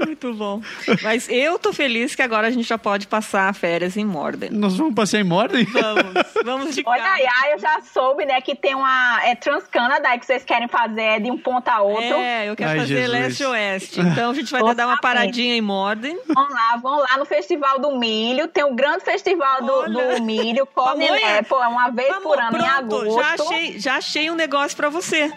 [0.05, 0.61] Muito bom.
[1.01, 4.49] Mas eu tô feliz que agora a gente já pode passar férias em Morden.
[4.51, 5.65] Nós vamos passar em Morden?
[5.65, 10.09] Vamos, vamos de Olha aí, ah, eu já soube, né, que tem uma é Transcanada
[10.09, 12.03] aí que vocês querem fazer é de um ponto a outro.
[12.03, 13.11] É, eu quero Ai, fazer Jesus.
[13.11, 13.99] leste e oeste.
[14.01, 16.19] Então a gente vai dar uma paradinha em Morden.
[16.27, 18.47] Vão lá, vão lá no Festival do Milho.
[18.47, 20.65] Tem o grande Festival do, do Milho.
[20.67, 21.39] Come Pamonha.
[21.39, 23.21] Apple, é uma vez Vamos, por ano em pronto, agosto.
[23.21, 25.31] já achei, já achei um negócio pra você.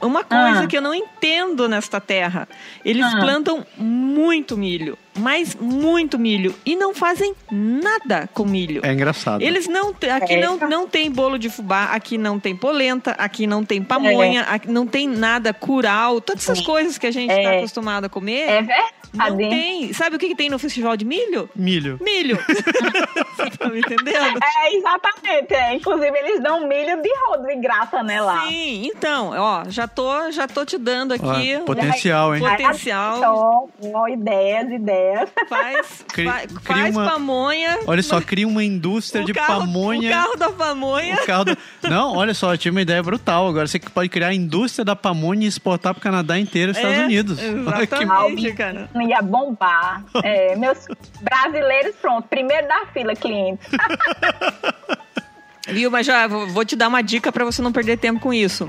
[0.00, 0.66] Uma coisa Ah.
[0.66, 2.48] que eu não entendo nesta terra.
[2.84, 3.16] Eles Ah.
[3.20, 8.80] plantam muito milho, mas muito milho e não fazem nada com milho.
[8.84, 9.42] É engraçado.
[9.42, 10.40] Eles não aqui É.
[10.40, 14.68] não, não tem bolo de fubá, aqui não tem polenta, aqui não tem pamonha, aqui
[14.70, 16.64] não tem nada curau, todas essas Sim.
[16.64, 17.58] coisas que a gente está É.
[17.58, 18.40] acostumado a comer.
[18.48, 18.60] É
[19.14, 19.48] não verdade.
[19.50, 19.92] tem.
[19.92, 21.48] Sabe o que, que tem no festival de milho?
[21.54, 21.98] Milho.
[22.02, 22.36] Milho.
[23.36, 24.38] Você tá me entendendo?
[24.42, 25.54] É, exatamente.
[25.54, 25.74] É.
[25.74, 28.46] Inclusive, eles dão milho de rodo graça, né, lá.
[28.48, 31.24] Sim, então, ó, já tô, já tô te dando aqui
[31.56, 32.40] Ó, um potencial, hein?
[32.42, 33.18] potencial.
[33.18, 34.68] Só, ó, ideias,
[35.48, 36.28] Faz, Cri-
[36.62, 37.78] faz uma- pamonha.
[37.86, 40.08] Olha só, cria uma indústria o de carro, pamonha.
[40.08, 41.14] O carro da pamonha.
[41.22, 43.48] O carro do- Não, olha só, eu tive uma ideia brutal.
[43.48, 46.98] Agora você pode criar a indústria da pamonha e exportar pro Canadá inteiro e Estados
[46.98, 47.38] É, Unidos.
[47.40, 47.46] Que-
[48.04, 48.88] Exatamente, cara.
[48.94, 50.04] Não ia bombar.
[50.22, 50.86] É, meus
[51.20, 52.26] brasileiros, pronto.
[52.28, 53.60] Primeiro da fila, cliente.
[55.68, 55.90] Viu?
[55.90, 58.68] Mas já vou vou te dar uma dica para você não perder tempo com isso.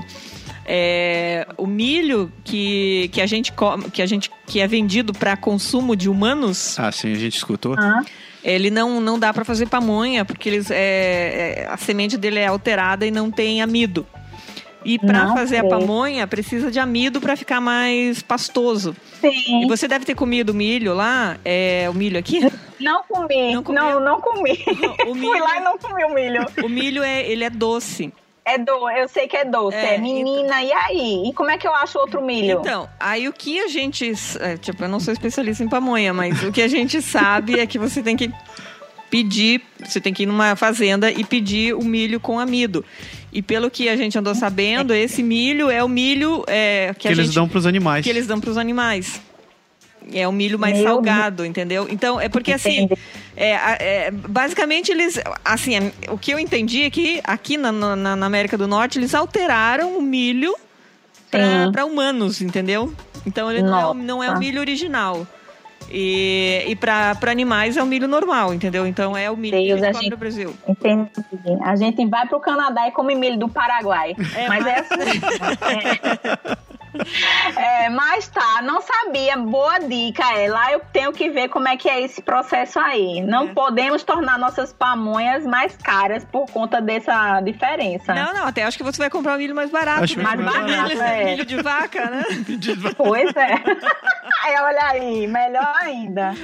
[0.68, 5.36] É, o milho que, que a gente come, que a gente que é vendido para
[5.36, 7.74] consumo de humanos, Ah, sim, a gente escutou.
[7.78, 8.04] Hã?
[8.42, 10.76] ele não, não dá para fazer pamonha porque eles é,
[11.64, 14.06] é, a semente dele é alterada e não tem amido.
[14.84, 15.68] E para Não fazer a sei.
[15.70, 18.94] pamonha precisa de amido para ficar mais pastoso.
[19.20, 19.64] Sim.
[19.64, 22.38] E você deve ter comido milho lá, é, o milho aqui.
[22.78, 23.46] Não comi.
[23.52, 24.00] Não Não, comeu?
[24.00, 24.64] não, comi.
[25.08, 26.46] O milho- Fui lá e não comi o milho.
[26.64, 28.12] O milho é, ele é doce.
[28.46, 29.76] É do, eu sei que é doce.
[29.76, 31.28] É, É, menina, e aí?
[31.28, 32.60] E como é que eu acho outro milho?
[32.60, 34.12] Então, aí o que a gente.
[34.38, 37.66] é, tipo, eu não sou especialista em pamonha, mas o que a gente sabe é
[37.66, 38.32] que você tem que
[39.10, 42.84] pedir, você tem que ir numa fazenda e pedir o milho com amido.
[43.32, 47.08] E pelo que a gente andou sabendo, esse milho é o milho é, que, Que
[47.08, 48.04] a eles gente, dão pros animais.
[48.04, 49.20] que eles dão para os animais.
[50.12, 51.86] É o milho mais Meu salgado, entendeu?
[51.90, 52.88] Então, é porque assim,
[53.36, 58.14] é, é, basicamente eles, assim, é, o que eu entendi é que aqui na, na,
[58.16, 60.54] na América do Norte eles alteraram o milho
[61.72, 62.92] para humanos, entendeu?
[63.26, 65.26] Então ele não é, o- não é o milho original.
[65.90, 68.86] E, e para animais é o milho normal, entendeu?
[68.86, 70.54] Então é o milho que a Deus, gente a gente- no Brasil.
[70.68, 71.10] Entendi.
[71.64, 74.14] A gente vai pro Canadá e come milho do Paraguai.
[74.36, 74.94] É, mas é assim.
[75.62, 76.56] É.
[77.56, 79.36] É, mas tá, não sabia.
[79.36, 80.48] Boa dica, é.
[80.48, 83.20] Lá eu tenho que ver como é que é esse processo aí.
[83.22, 83.52] Não É.
[83.54, 88.14] podemos tornar nossas pamonhas mais caras por conta dessa diferença.
[88.14, 90.04] Não, não, até acho que você vai comprar o milho mais barato.
[90.04, 90.22] Acho né?
[90.24, 91.24] mais barato, milho, é.
[91.24, 92.24] milho de vaca, né?
[92.96, 93.54] Pois é.
[94.44, 96.34] Aí, olha aí, melhor ainda.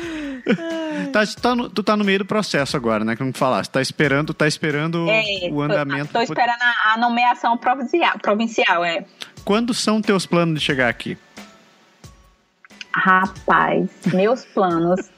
[1.12, 3.16] Tá, tá no- tu tá no meio do processo agora, né?
[3.16, 3.70] Como tu falaste.
[3.70, 6.06] Tá esperando, tá esperando É, o andamento.
[6.12, 9.04] Tô, tô esperando a, a nomeação provincial, provincial, é.
[9.44, 11.16] Quando são teus planos de chegar aqui?
[12.94, 15.10] Rapaz, meus planos.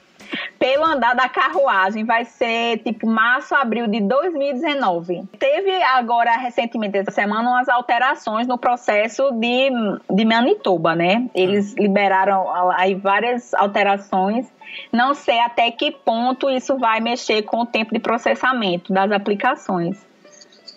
[0.57, 5.23] Pelo andar da carruagem vai ser tipo março, abril de 2019.
[5.37, 9.69] Teve agora, recentemente, essa semana, umas alterações no processo de,
[10.09, 11.29] de Manitoba, né?
[11.35, 14.47] Eles liberaram aí várias alterações.
[14.91, 20.05] Não sei até que ponto isso vai mexer com o tempo de processamento das aplicações.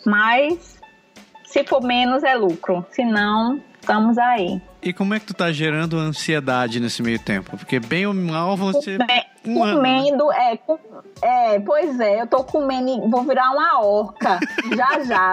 [0.05, 0.78] Mas,
[1.49, 2.84] se for menos, é lucro.
[2.90, 4.61] Se não, estamos aí.
[4.82, 7.57] E como é que tu tá gerando ansiedade nesse meio tempo?
[7.57, 8.96] Porque bem ou mal você.
[8.96, 9.24] Um né?
[9.44, 10.59] comendo, é,
[11.22, 14.38] é, pois é, eu tô comendo, vou virar uma orca,
[14.76, 15.32] já já.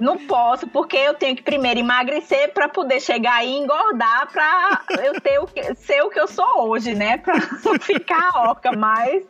[0.00, 5.20] não posso, porque eu tenho que primeiro emagrecer para poder chegar e engordar para eu
[5.20, 7.18] ter o que, ser o que eu sou hoje, né?
[7.18, 9.24] Para não ficar oca, mas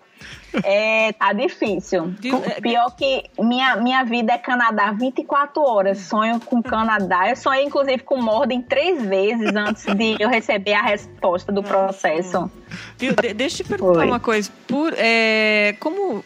[0.63, 2.15] é, tá difícil.
[2.47, 5.99] É, pior que minha, minha vida é Canadá 24 horas.
[5.99, 7.29] Sonho com Canadá.
[7.29, 12.51] Eu sonhei, inclusive, com Morden três vezes antes de eu receber a resposta do processo.
[12.97, 13.15] Viu?
[13.15, 14.07] De deixa eu te perguntar Foi.
[14.07, 14.51] uma coisa.
[14.67, 16.25] Por, é, como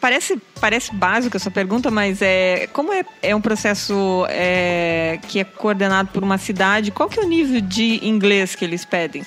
[0.00, 5.44] Parece, parece básico essa pergunta, mas é, como é, é um processo é, que é
[5.44, 9.26] coordenado por uma cidade, qual que é o nível de inglês que eles pedem?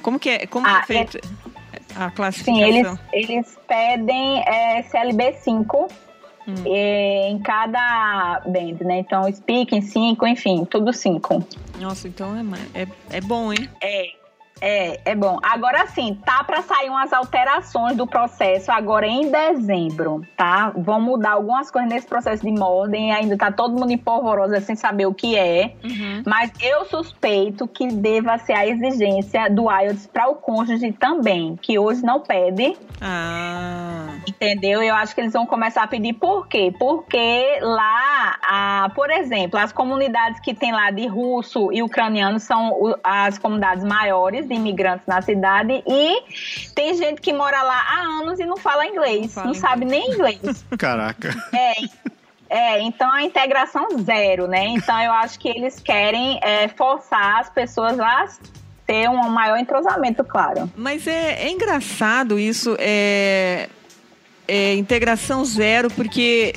[0.00, 1.20] Como que é, como ah, é feito é,
[1.98, 2.64] a classificação?
[2.64, 5.88] Sim, eles, eles pedem é, CLB 5
[6.46, 6.54] hum.
[6.64, 8.98] em cada band, né?
[9.00, 11.44] Então, speaking 5, enfim, tudo 5.
[11.80, 13.68] Nossa, então é, é, é bom, hein?
[13.82, 14.12] É,
[14.60, 15.38] é, é bom.
[15.42, 20.72] Agora sim, tá para sair umas alterações do processo agora em dezembro, tá?
[20.76, 24.76] Vão mudar algumas coisas nesse processo de modem, ainda tá todo mundo em polvorosa sem
[24.76, 26.22] saber o que é, uhum.
[26.26, 31.78] mas eu suspeito que deva ser a exigência do IELTS para o cônjuge também, que
[31.78, 32.76] hoje não pede.
[33.00, 34.08] Ah.
[34.26, 34.82] Entendeu?
[34.82, 36.72] Eu acho que eles vão começar a pedir por quê?
[36.78, 42.96] Porque lá, a, por exemplo, as comunidades que tem lá de russo e ucraniano são
[43.02, 48.40] as comunidades maiores de imigrantes na cidade e tem gente que mora lá há anos
[48.40, 50.64] e não fala inglês, não, fala não sabe nem inglês.
[50.78, 51.34] Caraca.
[51.52, 51.72] É,
[52.50, 54.66] é, então a integração zero, né?
[54.68, 58.26] Então eu acho que eles querem é, forçar as pessoas lá
[58.86, 60.70] ter um maior entrosamento, claro.
[60.74, 63.68] Mas é, é engraçado isso, é,
[64.48, 66.54] é, integração zero, porque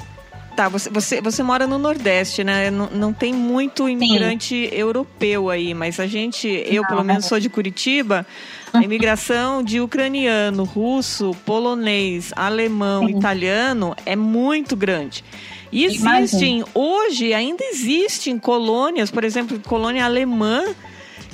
[0.56, 2.70] Tá, você, você, você mora no Nordeste, né?
[2.70, 4.76] Não, não tem muito imigrante Sim.
[4.76, 8.26] europeu aí, mas a gente, eu não, pelo menos sou de Curitiba,
[8.74, 8.84] a uhum.
[8.84, 13.18] imigração de ucraniano, russo, polonês, alemão, Sim.
[13.18, 15.24] italiano é muito grande.
[15.72, 20.64] E existem, hoje ainda existem colônias, por exemplo, colônia alemã,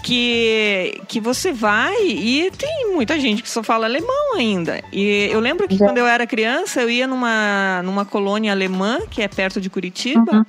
[0.08, 4.82] que, que você vai e tem muita gente que só fala alemão ainda.
[4.94, 9.22] E eu lembro que quando eu era criança, eu ia numa, numa colônia alemã, que
[9.22, 10.32] é perto de Curitiba.
[10.32, 10.46] Uhum.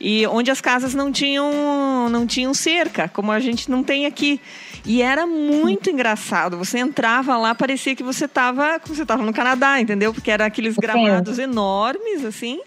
[0.00, 4.40] E onde as casas não tinham, não tinham cerca, como a gente não tem aqui.
[4.84, 6.56] E era muito engraçado.
[6.56, 10.14] Você entrava lá, parecia que você estava você no Canadá, entendeu?
[10.14, 12.60] Porque eram aqueles gramados enormes, assim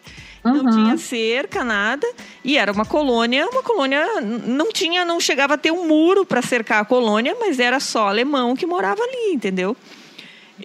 [0.53, 0.63] uhum.
[0.63, 2.07] não tinha cerca, nada.
[2.43, 6.41] E era uma colônia, uma colônia não tinha, não chegava a ter um muro para
[6.41, 9.75] cercar a colônia, mas era só alemão que morava ali, entendeu?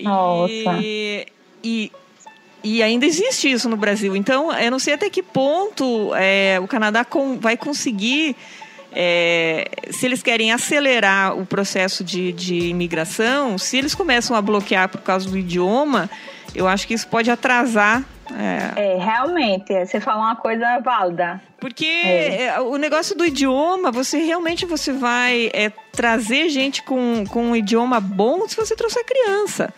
[0.01, 0.53] Nossa.
[0.53, 1.27] E,
[1.63, 1.93] e,
[2.65, 4.15] e ainda existe isso no Brasil.
[4.15, 8.37] Então, eu não sei até que ponto é, o Canadá com, vai conseguir.
[8.95, 14.87] É, se eles querem acelerar o processo de, de imigração, se eles começam a bloquear
[14.91, 16.11] por causa do idioma,
[16.55, 18.05] eu acho que isso pode atrasar
[18.39, 18.95] é.
[18.95, 21.41] é, realmente, você falou uma coisa válida.
[21.61, 22.45] Porque é.
[22.45, 22.61] é.
[22.61, 28.01] o negócio do idioma, você realmente você vai é, trazer gente com, com um idioma
[28.01, 29.73] bom se você trouxer criança.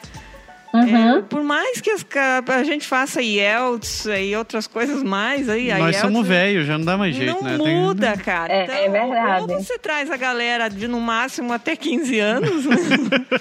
[0.75, 1.19] Uhum.
[1.19, 2.05] É, por mais que as,
[2.49, 6.99] a gente faça IELTS e outras coisas mais, aí Nós somos velhos, já não dá
[6.99, 7.57] mais jeito, não né?
[7.57, 8.19] muda, Tem...
[8.25, 8.53] cara.
[8.53, 9.53] É, então, é verdade.
[9.53, 12.77] Ou você traz a galera de no máximo até 15 anos né?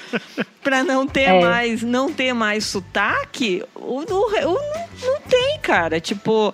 [0.63, 1.41] para não ter é.
[1.41, 4.59] mais, não ter mais sotaque, o, o, o,
[5.03, 5.99] não tem, cara.
[5.99, 6.53] Tipo,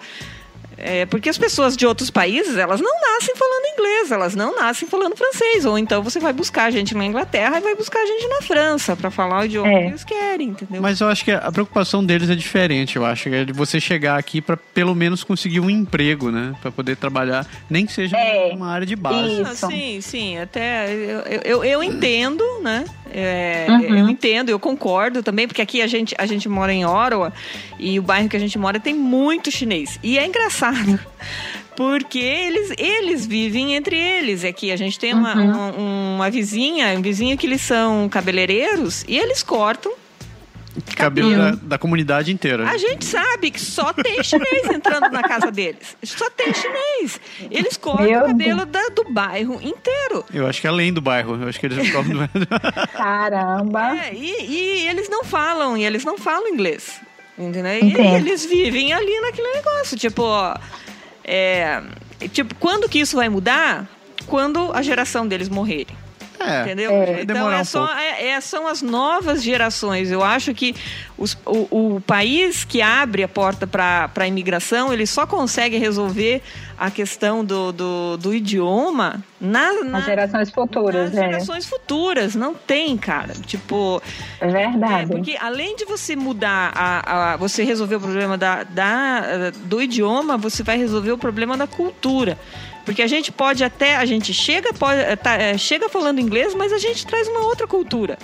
[0.82, 4.88] é, porque as pessoas de outros países, elas não nascem falando inglês, elas não nascem
[4.88, 5.66] falando francês.
[5.66, 9.12] Ou então você vai buscar gente na Inglaterra e vai buscar gente na França para
[9.12, 9.82] falar o idioma é.
[9.82, 10.82] que eles querem, entendeu?
[10.82, 12.96] Mas eu acho que a preocupação deles é diferente.
[12.96, 16.54] Eu acho que é de você chegar aqui para pelo menos conseguir um emprego, né?
[16.62, 18.54] Para poder trabalhar, nem que seja é.
[18.54, 19.42] uma área de base.
[19.42, 20.38] Ah, sim, sim.
[20.38, 22.86] Até eu, eu, eu entendo, né?
[23.12, 23.98] É, uhum.
[23.98, 27.34] Eu entendo, eu concordo também, porque aqui a gente, a gente mora em Ottawa
[27.80, 30.00] e o bairro que a gente mora tem muito chinês.
[30.04, 30.69] E é engraçado,
[31.76, 34.44] porque eles, eles vivem entre eles.
[34.44, 35.52] Aqui a gente tem uma, uhum.
[35.52, 35.72] uma,
[36.16, 39.94] uma vizinha, um vizinho que eles são cabeleireiros e eles cortam
[40.96, 42.68] cabelo da, da, comunidade inteira.
[42.70, 45.98] A gente sabe que só tem chinês entrando na casa deles.
[46.04, 47.20] Só tem chinês.
[47.50, 50.26] Eles cortam o cabelo da, do bairro inteiro.
[50.34, 51.42] Eu acho que é além do bairro.
[51.42, 52.48] Eu acho que eles cortam do
[52.94, 53.98] Caramba.
[53.98, 57.02] É, e, e, eles não falam, e eles não falam inglês.
[57.40, 58.04] Entendeu?
[58.04, 59.98] E eles vivem ali naquele negócio.
[59.98, 60.56] Tipo, ó,
[61.24, 61.82] é,
[62.34, 63.88] tipo, quando que isso vai mudar?
[64.28, 65.96] Quando a geração deles morrerem.
[66.40, 66.92] É, entendeu?
[66.92, 70.10] É, então é um só, é, é, são as novas gerações.
[70.12, 70.74] Eu acho que
[71.18, 76.42] os, o, o, país que abre a porta para a imigração, ele só consegue resolver
[76.78, 81.26] a questão do, do, do, idioma Na, na, Nas gerações futuras, nas é.
[81.32, 83.34] gerações futuras, não tem, cara.
[83.46, 84.02] Tipo,
[84.40, 85.04] É verdade.
[85.04, 89.82] é, porque além de você mudar, a, a- você resolver o problema da, da- do
[89.82, 92.38] idioma, você vai resolver o problema da cultura.
[92.86, 96.56] Porque a gente pode até, a gente chega, pode, eh, tá, eh, chega falando inglês,
[96.56, 98.18] mas a gente traz uma outra cultura.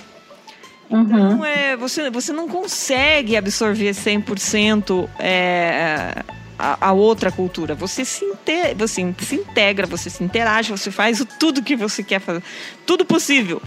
[0.89, 1.01] Uhum.
[1.03, 6.24] Então, é, você, você não consegue absorver 100% é,
[6.58, 7.74] a, a outra cultura.
[7.76, 12.03] Você se, inte- você se integra, você se interage, você faz o- tudo que você
[12.03, 12.41] quer fazer.
[12.86, 13.62] Tudo possível.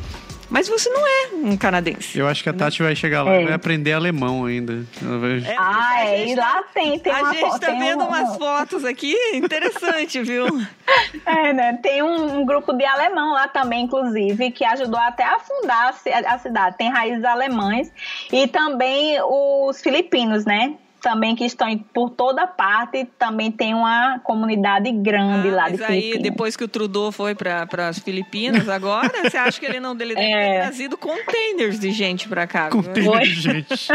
[0.50, 2.18] Mas você não é um canadense.
[2.18, 3.42] Eu acho que a Tati vai chegar lá É.
[3.42, 4.82] e vai aprender alemão ainda.
[5.02, 7.58] Ela vai- É, Ah, a é, gente e lá tem, tem a uma gente fo-
[7.58, 10.46] tá tem vendo um- umas fotos aqui, interessante, viu?
[11.26, 11.78] É, né?
[11.82, 16.34] Tem um, um grupo de alemão lá também, inclusive, que ajudou até a fundar a
[16.34, 16.76] a cidade.
[16.78, 17.92] Tem raízes alemães
[18.32, 20.74] e também os filipinos, né?
[21.00, 25.82] Também que estão por toda parte, também tem uma comunidade grande Ah, lá de mas
[25.82, 26.22] aí, Filipinas.
[26.22, 30.16] depois que o Trudeau foi para as Filipinas, agora, você acha que ele não dele
[30.16, 30.60] deve ter É.
[30.62, 32.68] trazido containers de gente para cá?
[32.68, 32.82] viu?
[32.82, 33.20] Container Oi?
[33.22, 33.68] de gente.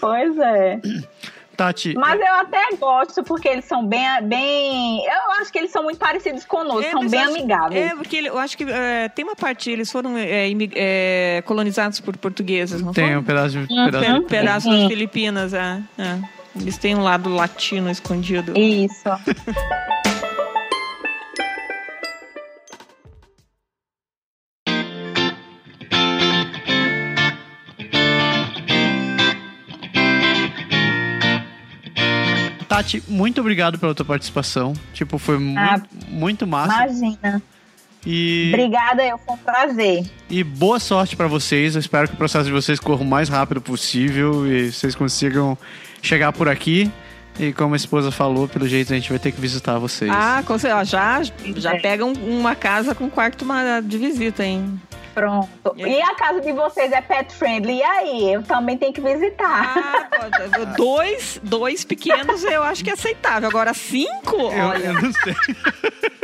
[0.00, 0.80] Pois é.
[1.60, 5.04] Tati, Mas eu até gosto, porque eles são bem, bem.
[5.04, 7.90] Eu acho que eles são muito parecidos conosco, É, são bem acho- amigáveis.
[7.92, 12.00] É, porque ele- eu acho que é, tem uma parte, eles foram é, é, colonizados
[12.00, 13.58] por portugueses, não tem um pedaço de.
[13.72, 13.84] Uhum.
[13.84, 14.24] Pedaço Pe- de...
[14.26, 14.88] pedaço das Uhum.
[14.88, 16.18] Filipinas, é, é.
[16.58, 18.58] Eles têm um lado latino escondido.
[18.58, 19.04] Isso.
[32.82, 34.72] Tati, muito obrigado pela tua participação.
[34.94, 36.86] Tipo, foi Ah, muito massa.
[36.86, 37.42] Imagina.
[38.06, 40.10] E, Obrigada, eu foi um prazer.
[40.30, 41.74] e boa sorte pra vocês.
[41.74, 45.56] Eu espero que o processo de vocês corra o mais rápido possível e vocês consigam
[46.00, 46.90] chegar por aqui.
[47.38, 50.10] E como a esposa falou, pelo jeito a gente vai ter que visitar vocês.
[50.10, 51.22] Ah, com certeza, já,
[51.56, 51.78] já É.
[51.80, 53.44] pegam uma casa com quarto
[53.84, 54.80] de visita, hein?
[55.14, 55.74] Pronto.
[55.76, 55.82] E?
[55.82, 57.78] E a casa de vocês é pet friendly?
[57.78, 58.32] E aí?
[58.32, 59.74] Eu também tenho que visitar.
[59.76, 60.08] Ah,
[60.76, 63.48] dois, dois pequenos eu acho que é aceitável.
[63.48, 64.86] Agora cinco, eu, olha.
[64.86, 65.34] eu não sei.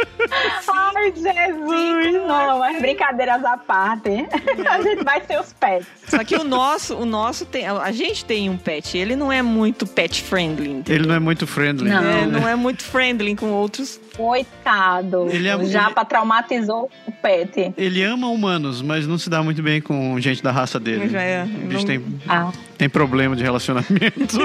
[0.69, 2.15] Ai, Jesus!
[2.15, 4.11] Não, mas brincadeiras à parte.
[4.69, 5.87] A gente vai ter os pets.
[6.09, 7.67] Só que o nosso, o nosso tem.
[7.67, 8.97] A gente tem um pet.
[8.97, 10.71] Ele não é muito pet friendly.
[10.71, 10.95] entendeu?
[10.97, 11.91] Ele não é muito friendly.
[11.91, 11.99] Não.
[11.99, 12.27] É, né?
[12.27, 14.01] não é muito friendly com outros.
[14.17, 15.29] Coitado.
[15.31, 17.73] Ele é- Já ele- pra traumatizou o pet.
[17.77, 21.09] Ele ama humanos, mas não se dá muito bem com gente da raça dele.
[21.09, 24.39] Já é, O bicho não- tem, Ah, tem problema de relacionamento.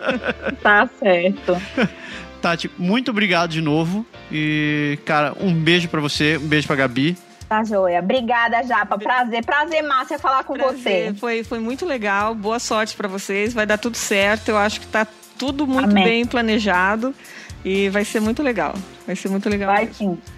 [0.62, 1.56] tá certo.
[2.40, 4.06] Tati, muito obrigado de novo.
[4.30, 7.16] E, cara, um beijo pra você, um beijo pra Gabi.
[7.48, 7.98] Tá joia.
[8.00, 8.98] Obrigada, Japa.
[8.98, 11.12] Prazer, prazer, Márcia, falar com Prazer.
[11.12, 11.14] você.
[11.18, 12.34] Foi, foi muito legal.
[12.34, 13.54] Boa sorte pra vocês.
[13.54, 14.50] Vai dar tudo certo.
[14.50, 15.06] Eu acho que tá
[15.38, 16.04] tudo muito Amém.
[16.04, 17.14] bem planejado.
[17.64, 18.74] E vai ser muito legal.
[19.06, 19.72] Vai ser muito legal.
[19.72, 19.90] Vai.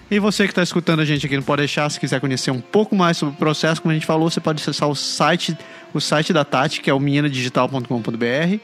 [0.09, 2.61] E você que está escutando a gente aqui no Pode Deixar, se quiser conhecer um
[2.61, 5.57] pouco mais sobre o processo, como a gente falou, você pode acessar o site,
[5.93, 8.57] o site da Tati, que é o minanadigital.com.br.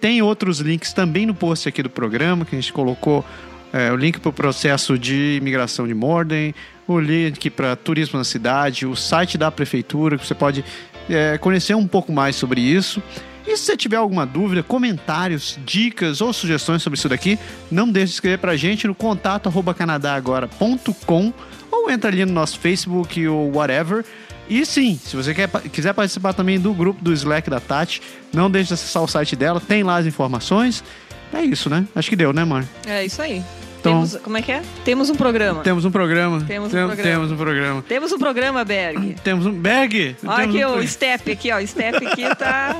[0.00, 3.24] Tem outros links também no post aqui do programa, que a gente colocou
[3.72, 6.54] é, o link para o processo de imigração de Morden,
[6.86, 10.64] o link para turismo na cidade, o site da prefeitura, que você pode
[11.10, 13.02] é, conhecer um pouco mais sobre isso.
[13.48, 17.38] E se você tiver alguma dúvida, comentários, dicas ou sugestões sobre isso daqui,
[17.70, 21.32] não deixe de escrever pra gente no contato canadagora.com
[21.70, 24.04] ou entra ali no nosso Facebook ou whatever.
[24.50, 28.02] E sim, se você quer, quiser participar também do grupo do Slack da Tati,
[28.34, 30.84] não deixe de acessar o site dela, tem lá as informações.
[31.32, 31.86] É isso, né?
[31.96, 32.68] Acho que deu, né, mãe?
[32.86, 33.42] É isso aí.
[33.80, 34.62] Então- Temos, como é que é?
[34.84, 35.62] Temos um programa.
[35.62, 36.40] Temos um programa.
[36.44, 37.02] Temos um Tem- programa.
[37.10, 37.82] Temos um programa.
[37.88, 39.16] Temos um programa, Berg.
[39.22, 40.16] Temos um Berg!
[40.26, 41.58] Olha aqui um o Step aqui, ó.
[41.58, 42.76] O Step aqui tá.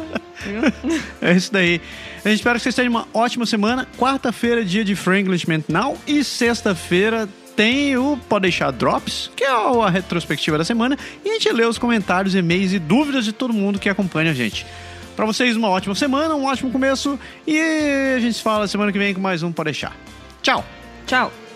[1.21, 1.81] É isso daí.
[2.25, 3.87] A gente espera que vocês tenham uma ótima semana.
[3.97, 5.97] Quarta-feira, dia de Franglishment Now.
[6.07, 10.97] E sexta-feira tem o Pode Deixar Drops, que é a retrospectiva da semana.
[11.25, 14.35] E a gente lê os comentários, e-mails e dúvidas de todo mundo que acompanha a
[14.35, 14.67] gente.
[15.17, 17.19] Pra vocês, uma ótima semana, um ótimo começo.
[17.47, 17.59] E
[18.17, 19.97] a gente se fala semana que vem com mais um Pode Deixar.
[20.43, 20.65] Tchau!
[21.09, 21.48] Tchau.